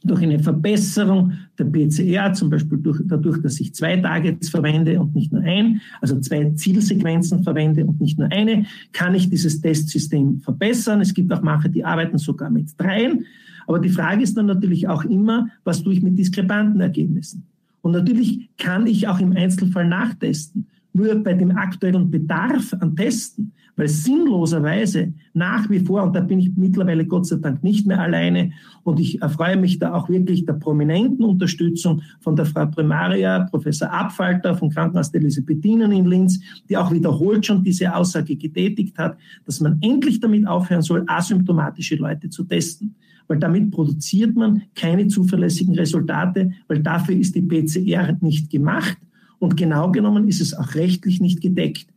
[0.02, 5.14] durch eine Verbesserung der PCR, zum Beispiel durch, dadurch, dass ich zwei Targets verwende und
[5.14, 10.40] nicht nur ein, also zwei Zielsequenzen verwende und nicht nur eine, kann ich dieses Testsystem
[10.40, 11.02] verbessern.
[11.02, 13.26] Es gibt auch manche, die arbeiten sogar mit dreien.
[13.66, 17.44] Aber die Frage ist dann natürlich auch immer, was tue ich mit diskrepanten Ergebnissen?
[17.87, 20.66] Und natürlich kann ich auch im Einzelfall nachtesten.
[20.93, 26.39] Nur bei dem aktuellen Bedarf an Testen, weil sinnloserweise nach wie vor, und da bin
[26.39, 28.53] ich mittlerweile Gott sei Dank nicht mehr alleine,
[28.83, 33.93] und ich erfreue mich da auch wirklich der prominenten Unterstützung von der Frau Primaria, Professor
[33.93, 39.16] Abfalter vom Krankenhaus der Elisabethinen in Linz, die auch wiederholt schon diese Aussage getätigt hat,
[39.45, 42.95] dass man endlich damit aufhören soll, asymptomatische Leute zu testen
[43.29, 48.99] weil damit produziert man keine zuverlässigen Resultate, weil dafür ist die PCR nicht gemacht
[49.39, 51.89] und genau genommen ist es auch rechtlich nicht gedeckt.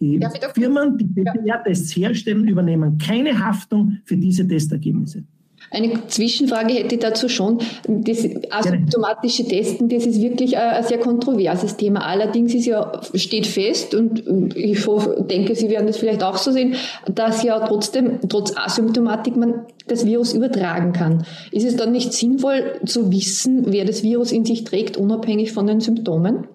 [0.00, 0.20] Die
[0.54, 5.24] Firmen, die PCR-Tests herstellen, übernehmen keine Haftung für diese Testergebnisse.
[5.70, 7.58] Eine Zwischenfrage hätte ich dazu schon.
[7.88, 12.06] Das asymptomatische Testen, das ist wirklich ein sehr kontroverses Thema.
[12.06, 14.22] Allerdings ist ja, steht fest, und
[14.56, 14.86] ich
[15.28, 16.74] denke, Sie werden das vielleicht auch so sehen,
[17.06, 21.24] dass ja trotzdem, trotz Asymptomatik, man das Virus übertragen kann.
[21.50, 25.66] Ist es dann nicht sinnvoll zu wissen, wer das Virus in sich trägt, unabhängig von
[25.66, 26.46] den Symptomen?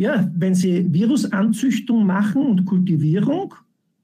[0.00, 3.54] Ja, wenn Sie Virusanzüchtung machen und Kultivierung,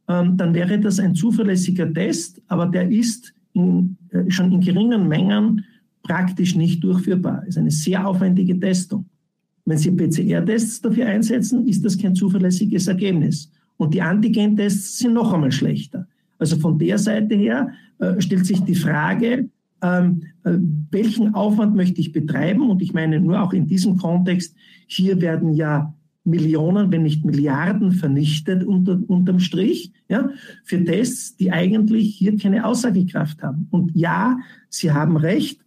[0.09, 5.09] ähm, dann wäre das ein zuverlässiger Test, aber der ist in, äh, schon in geringen
[5.09, 5.65] Mengen
[6.03, 7.45] praktisch nicht durchführbar.
[7.45, 9.07] Es ist eine sehr aufwendige Testung.
[9.65, 13.51] Wenn Sie PCR-Tests dafür einsetzen, ist das kein zuverlässiges Ergebnis.
[13.79, 16.07] Und die Antigen-Tests sind noch einmal schlechter.
[16.39, 17.71] Also von der Seite her
[18.01, 19.49] äh, stellt sich die Frage,
[19.83, 20.53] ähm, äh,
[20.91, 22.71] welchen Aufwand möchte ich betreiben?
[22.71, 24.57] Und ich meine nur auch in diesem Kontext,
[24.87, 30.31] hier werden ja Millionen, wenn nicht Milliarden vernichtet unter, unterm Strich, ja,
[30.65, 33.69] für Tests, die eigentlich hier keine Aussagekraft haben.
[33.71, 35.61] Und ja, Sie haben recht,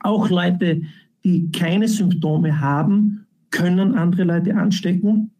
[0.00, 0.82] auch Leute,
[1.24, 5.32] die keine Symptome haben, können andere Leute anstecken.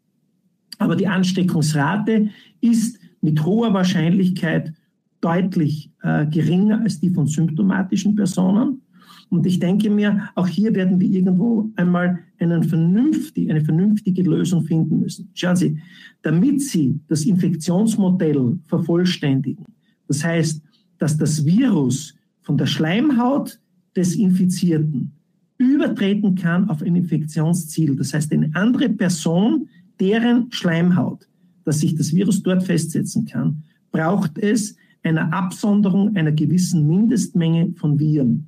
[0.79, 2.29] Aber die Ansteckungsrate
[2.61, 4.73] ist mit hoher Wahrscheinlichkeit
[5.21, 8.83] deutlich äh, geringer als die von symptomatischen Personen.
[9.31, 14.65] Und ich denke mir, auch hier werden wir irgendwo einmal einen vernünftig, eine vernünftige Lösung
[14.65, 15.31] finden müssen.
[15.35, 15.79] Schauen Sie,
[16.23, 19.65] damit Sie das Infektionsmodell vervollständigen,
[20.07, 20.63] das heißt,
[20.99, 23.61] dass das Virus von der Schleimhaut
[23.95, 25.13] des Infizierten
[25.59, 29.69] übertreten kann auf ein Infektionsziel, das heißt eine andere Person,
[30.01, 31.29] deren Schleimhaut,
[31.65, 37.99] dass sich das Virus dort festsetzen kann, braucht es eine Absonderung einer gewissen Mindestmenge von
[37.99, 38.47] Viren.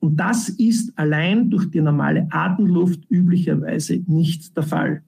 [0.00, 5.02] Und das ist allein durch die normale Atemluft üblicherweise nicht der Fall.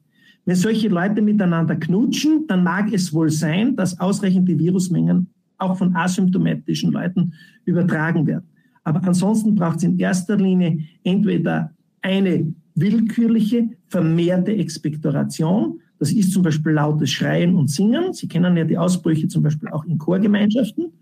[0.45, 5.29] Wenn solche Leute miteinander knutschen, dann mag es wohl sein, dass ausreichende Virusmengen
[5.59, 7.33] auch von asymptomatischen Leuten
[7.65, 8.45] übertragen werden.
[8.85, 11.73] Aber ansonsten braucht es in erster Linie entweder
[12.03, 15.81] eine willkürliche, vermehrte Expektoration.
[15.99, 18.13] Das ist zum Beispiel lautes Schreien und Singen.
[18.13, 20.93] Sie kennen ja die Ausbrüche zum Beispiel auch in Chorgemeinschaften.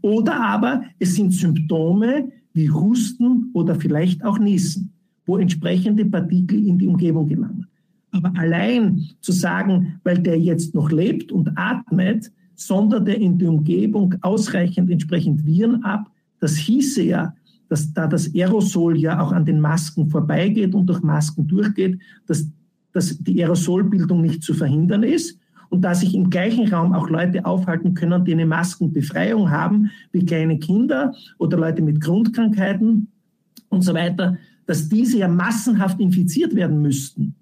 [0.00, 4.92] Oder aber es sind Symptome, wie Husten oder vielleicht auch Niesen,
[5.26, 7.66] wo entsprechende Partikel in die Umgebung gelangen.
[8.12, 13.44] Aber allein zu sagen, weil der jetzt noch lebt und atmet, sondert er in die
[13.44, 17.34] Umgebung ausreichend entsprechend Viren ab, das hieße ja,
[17.68, 22.48] dass da das Aerosol ja auch an den Masken vorbeigeht und durch Masken durchgeht, dass,
[22.96, 25.38] dass die Aerosolbildung nicht zu verhindern ist
[25.68, 30.24] und dass sich im gleichen Raum auch Leute aufhalten können, die eine Maskenbefreiung haben, wie
[30.24, 33.08] kleine Kinder oder Leute mit Grundkrankheiten
[33.68, 37.34] und so weiter, dass diese ja massenhaft infiziert werden müssten.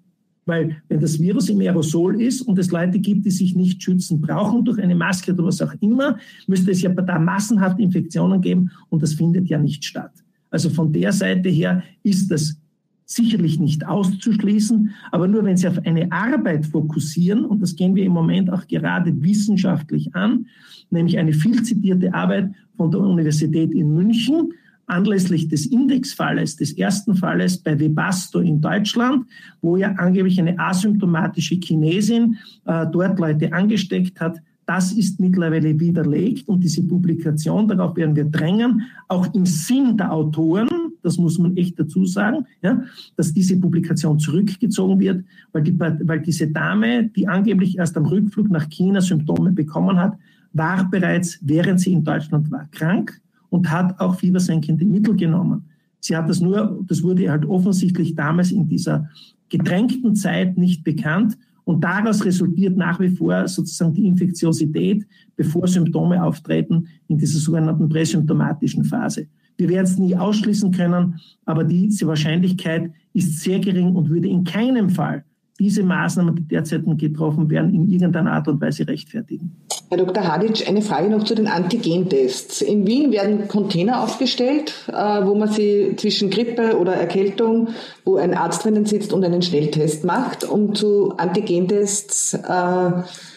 [0.45, 4.19] Weil wenn das Virus im Aerosol ist und es Leute gibt, die sich nicht schützen
[4.19, 8.69] brauchen durch eine Maske oder was auch immer, müsste es ja da massenhaft Infektionen geben
[8.89, 10.11] und das findet ja nicht statt.
[10.51, 12.57] Also von der Seite her ist das
[13.05, 18.03] sicherlich nicht auszuschließen, aber nur wenn Sie auf eine Arbeit fokussieren, und das gehen wir
[18.03, 20.47] im Moment auch gerade wissenschaftlich an,
[20.89, 24.53] nämlich eine viel zitierte Arbeit von der Universität in München,
[24.87, 29.25] anlässlich des Indexfalles, des ersten Falles bei Webasto in Deutschland,
[29.61, 36.47] wo ja angeblich eine asymptomatische Chinesin äh, dort Leute angesteckt hat, das ist mittlerweile widerlegt
[36.47, 40.69] und diese Publikation, darauf werden wir drängen, auch im Sinn der Autoren,
[41.05, 42.83] das muss man echt dazu sagen, ja,
[43.15, 48.49] dass diese Publikation zurückgezogen wird, weil, die, weil diese Dame, die angeblich erst am Rückflug
[48.49, 50.17] nach China Symptome bekommen hat,
[50.53, 55.65] war bereits, während sie in Deutschland war, krank und hat auch fiebersenkende Mittel genommen.
[55.99, 59.09] Sie hat das nur, das wurde halt offensichtlich damals in dieser
[59.49, 66.23] gedrängten Zeit nicht bekannt und daraus resultiert nach wie vor sozusagen die Infektiosität, bevor Symptome
[66.23, 69.27] auftreten, in dieser sogenannten präsymptomatischen Phase.
[69.57, 74.43] Wir werden es nie ausschließen können, aber diese Wahrscheinlichkeit ist sehr gering und würde in
[74.43, 75.23] keinem Fall
[75.59, 79.55] diese Maßnahmen, die derzeit getroffen werden, in irgendeiner Art und Weise rechtfertigen.
[79.89, 80.27] Herr Dr.
[80.27, 82.61] Hadic, eine Frage noch zu den Antigentests.
[82.61, 87.69] In Wien werden Container aufgestellt, äh, wo man sie zwischen Grippe oder Erkältung,
[88.03, 90.43] wo ein Arzt drinnen sitzt und einen Schnelltest macht.
[90.43, 92.91] Und zu Antigentests äh,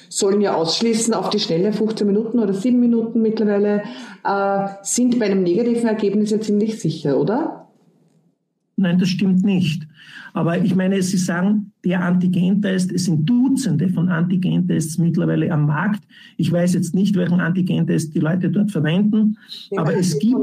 [0.08, 3.82] sollen ja ausschließen auf die Schnelle 15 Minuten oder 7 Minuten mittlerweile,
[4.24, 7.68] äh, sind bei einem negativen Ergebnis ja ziemlich sicher, oder?
[8.76, 9.88] Nein, das stimmt nicht.
[10.34, 16.04] Aber ich meine, Sie sagen, der Antigentest, es sind Dutzende von Antigentests mittlerweile am Markt.
[16.36, 19.36] Ich weiß jetzt nicht, welchen Antigentest die Leute dort verwenden,
[19.70, 20.38] ja, aber es gibt,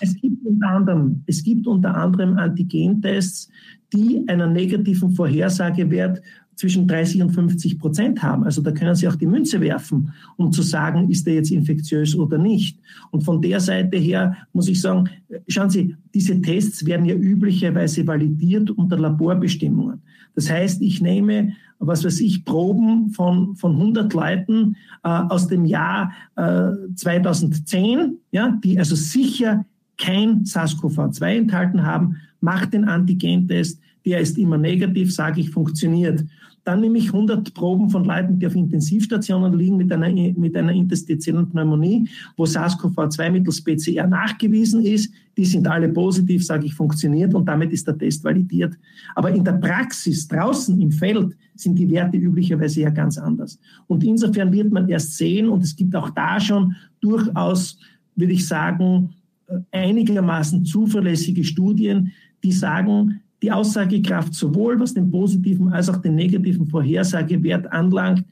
[0.00, 3.48] es gibt unter anderem, es gibt unter anderem Antigentests,
[3.92, 6.22] die einer negativen Vorhersagewert
[6.56, 8.44] zwischen 30 und 50 Prozent haben.
[8.44, 12.14] Also da können Sie auch die Münze werfen, um zu sagen, ist der jetzt infektiös
[12.16, 12.78] oder nicht.
[13.10, 15.08] Und von der Seite her muss ich sagen,
[15.48, 20.02] schauen Sie, diese Tests werden ja üblicherweise validiert unter Laborbestimmungen.
[20.34, 25.64] Das heißt, ich nehme, was weiß ich, Proben von, von 100 Leuten äh, aus dem
[25.64, 29.64] Jahr äh, 2010, ja, die also sicher
[29.98, 36.24] kein SARS-CoV-2 enthalten haben, mache den Antigentest, der ist immer negativ, sage ich, funktioniert.
[36.64, 40.72] Dann nehme ich 100 Proben von Leuten, die auf Intensivstationen liegen mit einer, mit einer
[40.72, 45.12] interstitiellen Pneumonie, wo SARS-CoV-2 mittels PCR nachgewiesen ist.
[45.36, 48.74] Die sind alle positiv, sage ich, funktioniert und damit ist der Test validiert.
[49.16, 53.58] Aber in der Praxis, draußen im Feld, sind die Werte üblicherweise ja ganz anders.
[53.88, 57.76] Und insofern wird man erst sehen, und es gibt auch da schon durchaus,
[58.14, 59.10] würde ich sagen,
[59.72, 62.12] einigermaßen zuverlässige Studien,
[62.44, 68.24] die sagen, die Aussagekraft sowohl was den positiven als auch den negativen Vorhersagewert anlangt,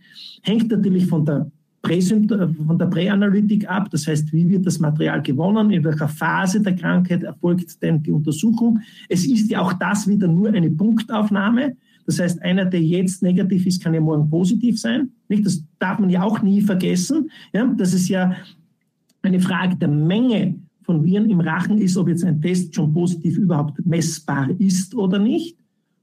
[0.42, 1.50] hängt natürlich von der
[1.82, 6.76] von der Präanalytik ab, das heißt, wie wird das Material gewonnen, in welcher Phase der
[6.76, 8.80] Krankheit erfolgt denn die Untersuchung.
[9.08, 11.76] Es ist ja auch das wieder nur eine Punktaufnahme.
[12.04, 15.08] Das heißt, einer, der jetzt negativ ist, kann ja morgen positiv sein.
[15.28, 15.46] Nicht?
[15.46, 17.30] Das darf man ja auch nie vergessen.
[17.54, 17.64] Ja?
[17.76, 18.34] Das ist ja
[19.22, 20.56] eine Frage der Menge
[20.90, 25.20] von Viren im Rachen ist, ob jetzt ein Test schon positiv überhaupt messbar ist oder
[25.20, 25.56] nicht.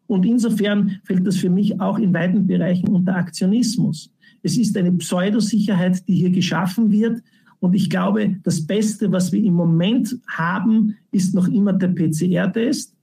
[0.08, 4.10] Und insofern fällt das für mich auch in weiten Bereichen unter Aktionismus.
[4.44, 7.22] Es ist eine Pseudosicherheit, die hier geschaffen wird.
[7.60, 12.96] Und ich glaube, das Beste, was wir im Moment haben, ist noch immer der PCR-Test.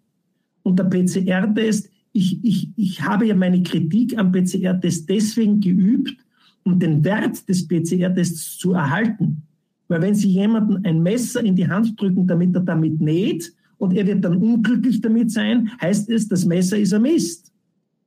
[0.63, 6.17] Und der PCR-Test, ich, ich, ich habe ja meine Kritik am PCR-Test deswegen geübt,
[6.63, 9.43] um den Wert des PCR-Tests zu erhalten.
[9.89, 13.95] Weil wenn Sie jemanden ein Messer in die Hand drücken, damit er damit näht und
[13.95, 17.53] er wird dann unglücklich damit sein, heißt es, das Messer ist ein Mist.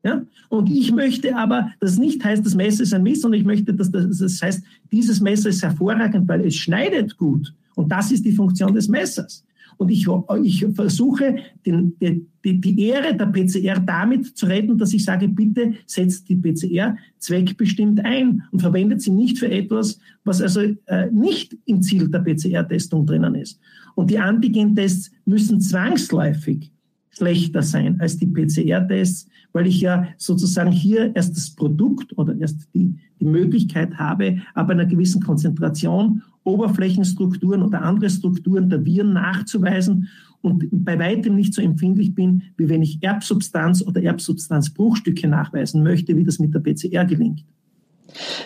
[0.03, 0.23] Ja?
[0.49, 3.73] Und ich möchte aber, das nicht heißt, das Messer ist ein Mist, sondern ich möchte,
[3.73, 7.53] dass das, das heißt, dieses Messer ist hervorragend, weil es schneidet gut.
[7.75, 9.43] Und das ist die Funktion des Messers.
[9.77, 10.07] Und ich,
[10.43, 15.73] ich versuche, den, die, die Ehre der PCR damit zu retten, dass ich sage, bitte
[15.85, 21.55] setzt die PCR zweckbestimmt ein und verwendet sie nicht für etwas, was also äh, nicht
[21.65, 23.59] im Ziel der PCR-Testung drinnen ist.
[23.95, 26.71] Und die Antigen-Tests müssen zwangsläufig
[27.17, 32.67] schlechter sein als die PCR-Tests, weil ich ja sozusagen hier erst das Produkt oder erst
[32.73, 40.07] die, die Möglichkeit habe, aber einer gewissen Konzentration Oberflächenstrukturen oder andere Strukturen der Viren nachzuweisen
[40.41, 46.15] und bei weitem nicht so empfindlich bin, wie wenn ich Erbsubstanz oder Erbsubstanzbruchstücke nachweisen möchte,
[46.15, 47.43] wie das mit der PCR gelingt.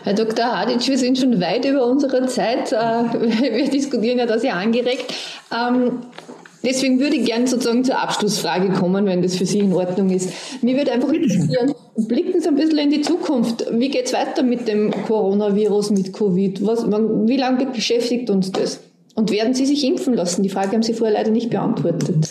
[0.03, 0.45] Herr Dr.
[0.45, 2.71] Hadic, wir sind schon weit über unsere Zeit.
[2.71, 2.75] Äh,
[3.63, 5.13] wir diskutieren ja das ja angeregt.
[6.63, 10.31] Deswegen würde ich gerne sozusagen zur Abschlussfrage kommen, wenn das für Sie in Ordnung ist.
[10.61, 13.65] Mir würde einfach interessieren, blicken Sie ein bisschen in die Zukunft.
[13.71, 16.65] Wie geht es weiter mit dem Coronavirus, mit Covid?
[16.65, 18.79] Was, wie lange beschäftigt uns das?
[19.15, 20.43] Und werden Sie sich impfen lassen?
[20.43, 22.29] Die Frage haben Sie vorher leider nicht beantwortet.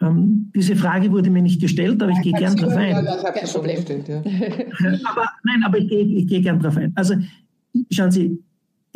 [0.00, 3.04] Ähm, diese Frage wurde mir nicht gestellt, aber ich gehe gern darauf ein.
[3.04, 3.76] Ja, Kein Problem.
[3.76, 4.16] Gestellt, ja.
[5.04, 6.92] aber, nein, aber ich gehe, ich gehe gern darauf ein.
[6.94, 7.14] Also
[7.90, 8.42] schauen Sie,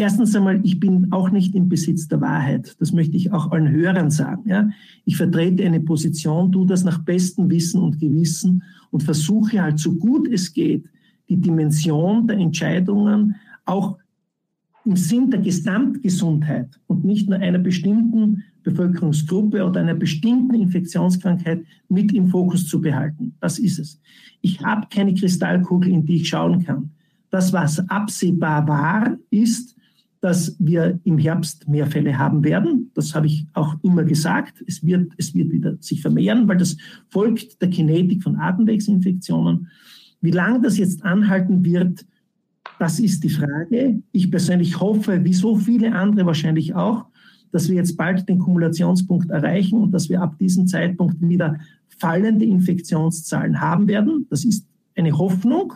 [0.00, 2.76] Erstens einmal, ich bin auch nicht im Besitz der Wahrheit.
[2.78, 4.48] Das möchte ich auch allen Hörern sagen.
[4.48, 4.70] Ja?
[5.04, 9.92] Ich vertrete eine Position, tue das nach bestem Wissen und Gewissen und versuche halt so
[9.92, 10.84] gut es geht,
[11.28, 13.34] die Dimension der Entscheidungen
[13.64, 13.98] auch
[14.84, 22.12] im Sinn der Gesamtgesundheit und nicht nur einer bestimmten Bevölkerungsgruppe oder einer bestimmten Infektionskrankheit mit
[22.12, 23.34] im Fokus zu behalten.
[23.40, 24.00] Das ist es.
[24.42, 26.90] Ich habe keine Kristallkugel, in die ich schauen kann.
[27.30, 29.74] Das, was absehbar war, ist,
[30.20, 32.90] dass wir im Herbst mehr Fälle haben werden.
[32.94, 34.62] Das habe ich auch immer gesagt.
[34.66, 36.76] Es wird, es wird wieder sich vermehren, weil das
[37.08, 39.68] folgt der Kinetik von Atemwegsinfektionen.
[40.20, 42.04] Wie lange das jetzt anhalten wird,
[42.78, 44.02] das ist die Frage.
[44.12, 47.06] Ich persönlich hoffe, wie so viele andere wahrscheinlich auch,
[47.52, 52.44] dass wir jetzt bald den Kumulationspunkt erreichen und dass wir ab diesem Zeitpunkt wieder fallende
[52.44, 54.26] Infektionszahlen haben werden.
[54.30, 54.66] Das ist
[54.96, 55.74] eine Hoffnung.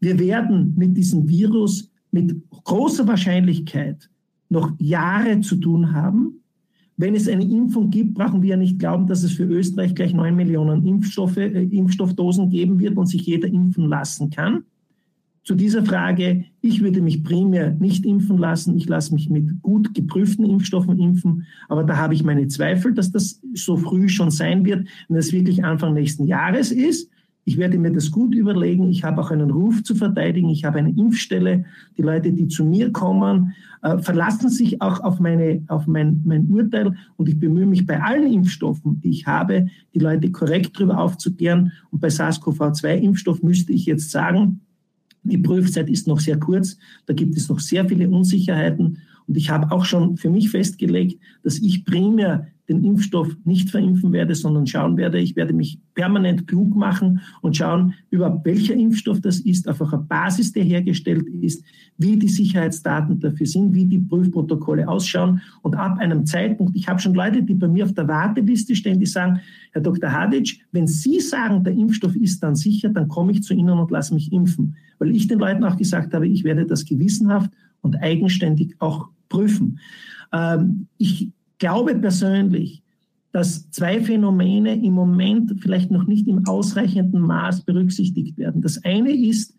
[0.00, 4.08] Wir werden mit diesem Virus mit großer Wahrscheinlichkeit
[4.48, 6.40] noch Jahre zu tun haben.
[6.96, 10.14] Wenn es eine Impfung gibt, brauchen wir ja nicht glauben, dass es für Österreich gleich
[10.14, 14.62] neun Millionen Impfstoffe, äh, Impfstoffdosen geben wird und sich jeder impfen lassen kann.
[15.42, 18.76] Zu dieser Frage, ich würde mich primär nicht impfen lassen.
[18.76, 21.46] Ich lasse mich mit gut geprüften Impfstoffen impfen.
[21.68, 25.32] Aber da habe ich meine Zweifel, dass das so früh schon sein wird, wenn es
[25.32, 27.10] wirklich Anfang nächsten Jahres ist.
[27.46, 28.88] Ich werde mir das gut überlegen.
[28.88, 30.48] Ich habe auch einen Ruf zu verteidigen.
[30.48, 31.64] Ich habe eine Impfstelle.
[31.98, 36.46] Die Leute, die zu mir kommen, äh, verlassen sich auch auf, meine, auf mein, mein
[36.46, 36.96] Urteil.
[37.16, 41.72] Und ich bemühe mich bei allen Impfstoffen, die ich habe, die Leute korrekt darüber aufzuklären.
[41.90, 44.60] Und bei SARS-CoV-2-Impfstoff müsste ich jetzt sagen,
[45.22, 46.78] die Prüfzeit ist noch sehr kurz.
[47.06, 48.98] Da gibt es noch sehr viele Unsicherheiten.
[49.26, 54.12] Und ich habe auch schon für mich festgelegt, dass ich primär den Impfstoff nicht verimpfen
[54.12, 59.20] werde, sondern schauen werde, ich werde mich permanent klug machen und schauen, über welcher Impfstoff
[59.20, 61.62] das ist, auf welcher Basis der hergestellt ist,
[61.98, 65.42] wie die Sicherheitsdaten dafür sind, wie die Prüfprotokolle ausschauen.
[65.62, 68.98] Und ab einem Zeitpunkt, ich habe schon Leute, die bei mir auf der Warteliste stehen,
[68.98, 69.40] die sagen,
[69.72, 70.10] Herr Dr.
[70.10, 73.90] Hadic, wenn Sie sagen, der Impfstoff ist dann sicher, dann komme ich zu Ihnen und
[73.90, 74.76] lasse mich impfen.
[74.98, 77.50] Weil ich den Leuten auch gesagt habe, ich werde das gewissenhaft
[77.82, 79.78] und eigenständig auch prüfen.
[80.32, 82.82] Ähm, ich glaube persönlich,
[83.32, 88.62] dass zwei Phänomene im Moment vielleicht noch nicht im ausreichenden Maß berücksichtigt werden.
[88.62, 89.54] Das eine ist,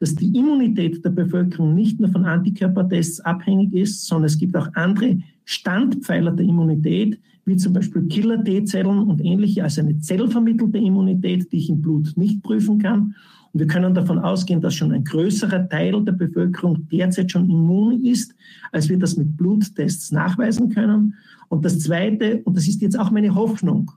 [0.00, 4.68] dass die Immunität der Bevölkerung nicht nur von Antikörpertests abhängig ist, sondern es gibt auch
[4.74, 11.58] andere Standpfeiler der Immunität, wie zum Beispiel Killer-T-Zellen und ähnliche, also eine zellvermittelte Immunität, die
[11.58, 13.14] ich im Blut nicht prüfen kann.
[13.52, 18.04] Und wir können davon ausgehen, dass schon ein größerer Teil der Bevölkerung derzeit schon immun
[18.04, 18.34] ist,
[18.72, 21.14] als wir das mit Bluttests nachweisen können.
[21.50, 23.90] Und das Zweite, und das ist jetzt auch meine Hoffnung,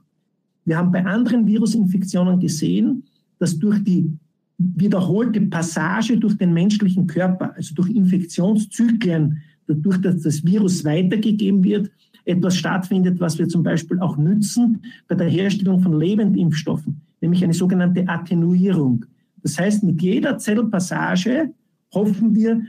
[0.64, 3.04] wir haben bei anderen Virusinfektionen gesehen,
[3.38, 4.10] dass durch die
[4.58, 11.90] wiederholte Passage durch den menschlichen Körper, also durch Infektionszyklen, dadurch, dass das Virus weitergegeben wird,
[12.24, 17.54] etwas stattfindet, was wir zum Beispiel auch nützen bei der Herstellung von Lebendimpfstoffen, nämlich eine
[17.54, 19.04] sogenannte Attenuierung.
[19.42, 21.52] Das heißt, mit jeder Zellpassage
[21.92, 22.62] hoffen wir,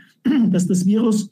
[0.51, 1.29] dass das Virus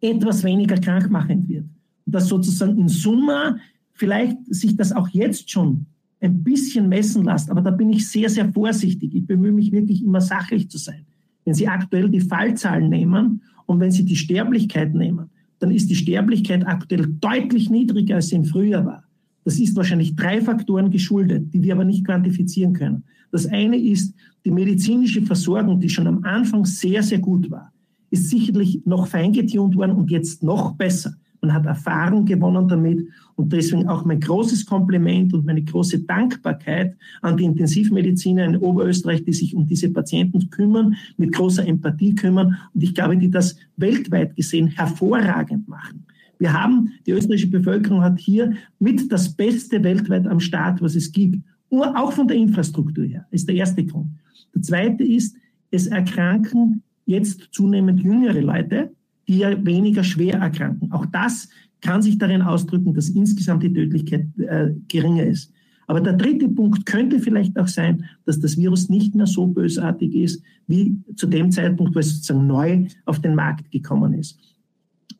[0.00, 1.64] etwas weniger krankmachend wird.
[2.06, 3.58] Dass sozusagen in Summe
[3.92, 5.86] vielleicht sich das auch jetzt schon
[6.20, 9.14] ein bisschen messen lässt, aber da bin ich sehr, sehr vorsichtig.
[9.14, 11.04] Ich bemühe mich wirklich immer sachlich zu sein.
[11.44, 15.94] Wenn Sie aktuell die Fallzahlen nehmen und wenn Sie die Sterblichkeit nehmen, dann ist die
[15.94, 19.04] Sterblichkeit aktuell deutlich niedriger, als sie im Frühjahr war.
[19.44, 23.04] Das ist wahrscheinlich drei Faktoren geschuldet, die wir aber nicht quantifizieren können.
[23.30, 27.72] Das eine ist die medizinische Versorgung, die schon am Anfang sehr, sehr gut war,
[28.10, 31.14] ist sicherlich noch feingetunt worden und jetzt noch besser.
[31.46, 36.96] Man hat Erfahrung gewonnen damit und deswegen auch mein großes Kompliment und meine große Dankbarkeit
[37.22, 42.58] an die Intensivmediziner in Oberösterreich, die sich um diese Patienten kümmern, mit großer Empathie kümmern
[42.74, 46.04] und ich glaube, die das weltweit gesehen hervorragend machen.
[46.40, 51.12] Wir haben, die österreichische Bevölkerung hat hier mit das Beste weltweit am Start, was es
[51.12, 51.38] gibt.
[51.70, 54.10] Auch von der Infrastruktur her, ist der erste Grund.
[54.52, 55.36] Der zweite ist,
[55.70, 58.90] es erkranken jetzt zunehmend jüngere Leute,
[59.28, 60.92] die ja weniger schwer erkranken.
[60.92, 61.48] Auch das
[61.80, 65.52] kann sich darin ausdrücken, dass insgesamt die Tödlichkeit äh, geringer ist.
[65.86, 70.14] Aber der dritte Punkt könnte vielleicht auch sein, dass das Virus nicht mehr so bösartig
[70.14, 74.38] ist, wie zu dem Zeitpunkt, wo es sozusagen neu auf den Markt gekommen ist.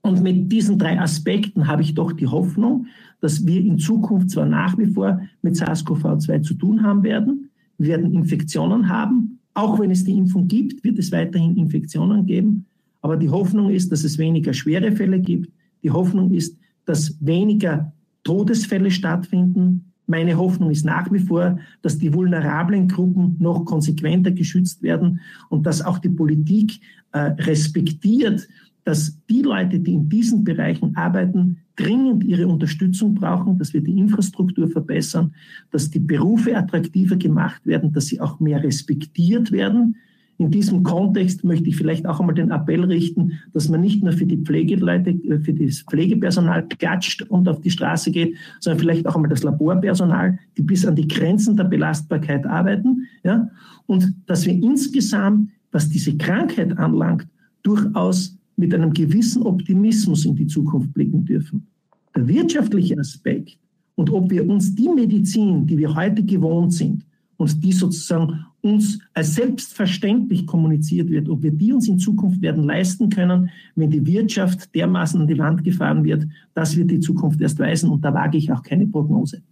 [0.03, 2.87] Und mit diesen drei Aspekten habe ich doch die Hoffnung,
[3.21, 7.89] dass wir in Zukunft zwar nach wie vor mit SARS-CoV-2 zu tun haben werden, wir
[7.89, 12.67] werden Infektionen haben, auch wenn es die Impfung gibt, wird es weiterhin Infektionen geben,
[13.07, 15.49] aber die Hoffnung ist, dass es weniger schwere Fälle gibt.
[15.85, 17.93] Die Hoffnung ist, dass weniger
[18.25, 19.93] Todesfälle stattfinden.
[20.09, 25.67] Meine Hoffnung ist nach wie vor, dass die vulnerablen Gruppen noch konsequenter geschützt werden und
[25.67, 26.81] dass auch die Politik
[27.13, 28.49] äh, respektiert,
[28.83, 34.01] dass die Leute, die in diesen Bereichen arbeiten, dringend ihre Unterstützung brauchen, dass wir die
[34.01, 35.33] Infrastruktur verbessern,
[35.71, 39.95] dass die Berufe attraktiver gemacht werden, dass sie auch mehr respektiert werden.
[40.39, 44.13] In diesem Kontext möchte ich vielleicht auch einmal den Appell richten, dass man nicht nur
[44.13, 49.07] für die Pflegeleute, äh, für das Pflegepersonal klatscht und auf die Straße geht, sondern vielleicht
[49.07, 53.49] auch einmal das Laborpersonal, die bis an die Grenzen der Belastbarkeit arbeiten, ja,
[53.87, 57.27] und dass wir insgesamt, was diese Krankheit anlangt,
[57.63, 61.67] durchaus mit einem gewissen Optimismus in die Zukunft blicken dürfen.
[62.15, 63.59] Der wirtschaftliche Aspekt
[63.95, 67.06] und ob wir uns die Medizin, die wir heute gewohnt sind,
[67.37, 72.65] und die sozusagen uns als selbstverständlich kommuniziert wird, ob wir die uns in Zukunft werden
[72.65, 76.25] leisten können, wenn die Wirtschaft dermaßen an die Wand gefahren wird,
[76.55, 79.43] das wird die Zukunft erst weisen und da wage ich auch keine Prognose.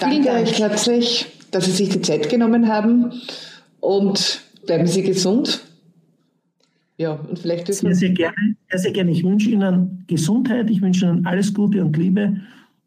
[0.00, 3.12] Danke euch herzlich, dass Sie sich die Zeit genommen haben
[3.80, 5.64] und bleiben Sie gesund.
[6.98, 9.10] Ja, und vielleicht sehr, sehr gerne, sehr, sehr gerne.
[9.10, 12.36] Ich wünsche Ihnen Gesundheit, ich wünsche Ihnen alles Gute und Liebe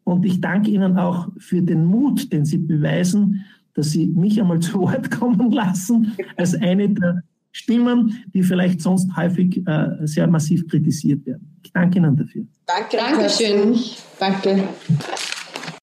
[0.06, 3.44] und ich danke Ihnen auch für den Mut, den Sie beweisen,
[3.74, 9.16] dass Sie mich einmal zu Wort kommen lassen, als eine der Stimmen, die vielleicht sonst
[9.16, 11.58] häufig äh, sehr massiv kritisiert werden.
[11.64, 12.46] Ich danke Ihnen dafür.
[12.66, 12.98] Danke.
[12.98, 13.76] Dankeschön.
[14.20, 14.68] Danke.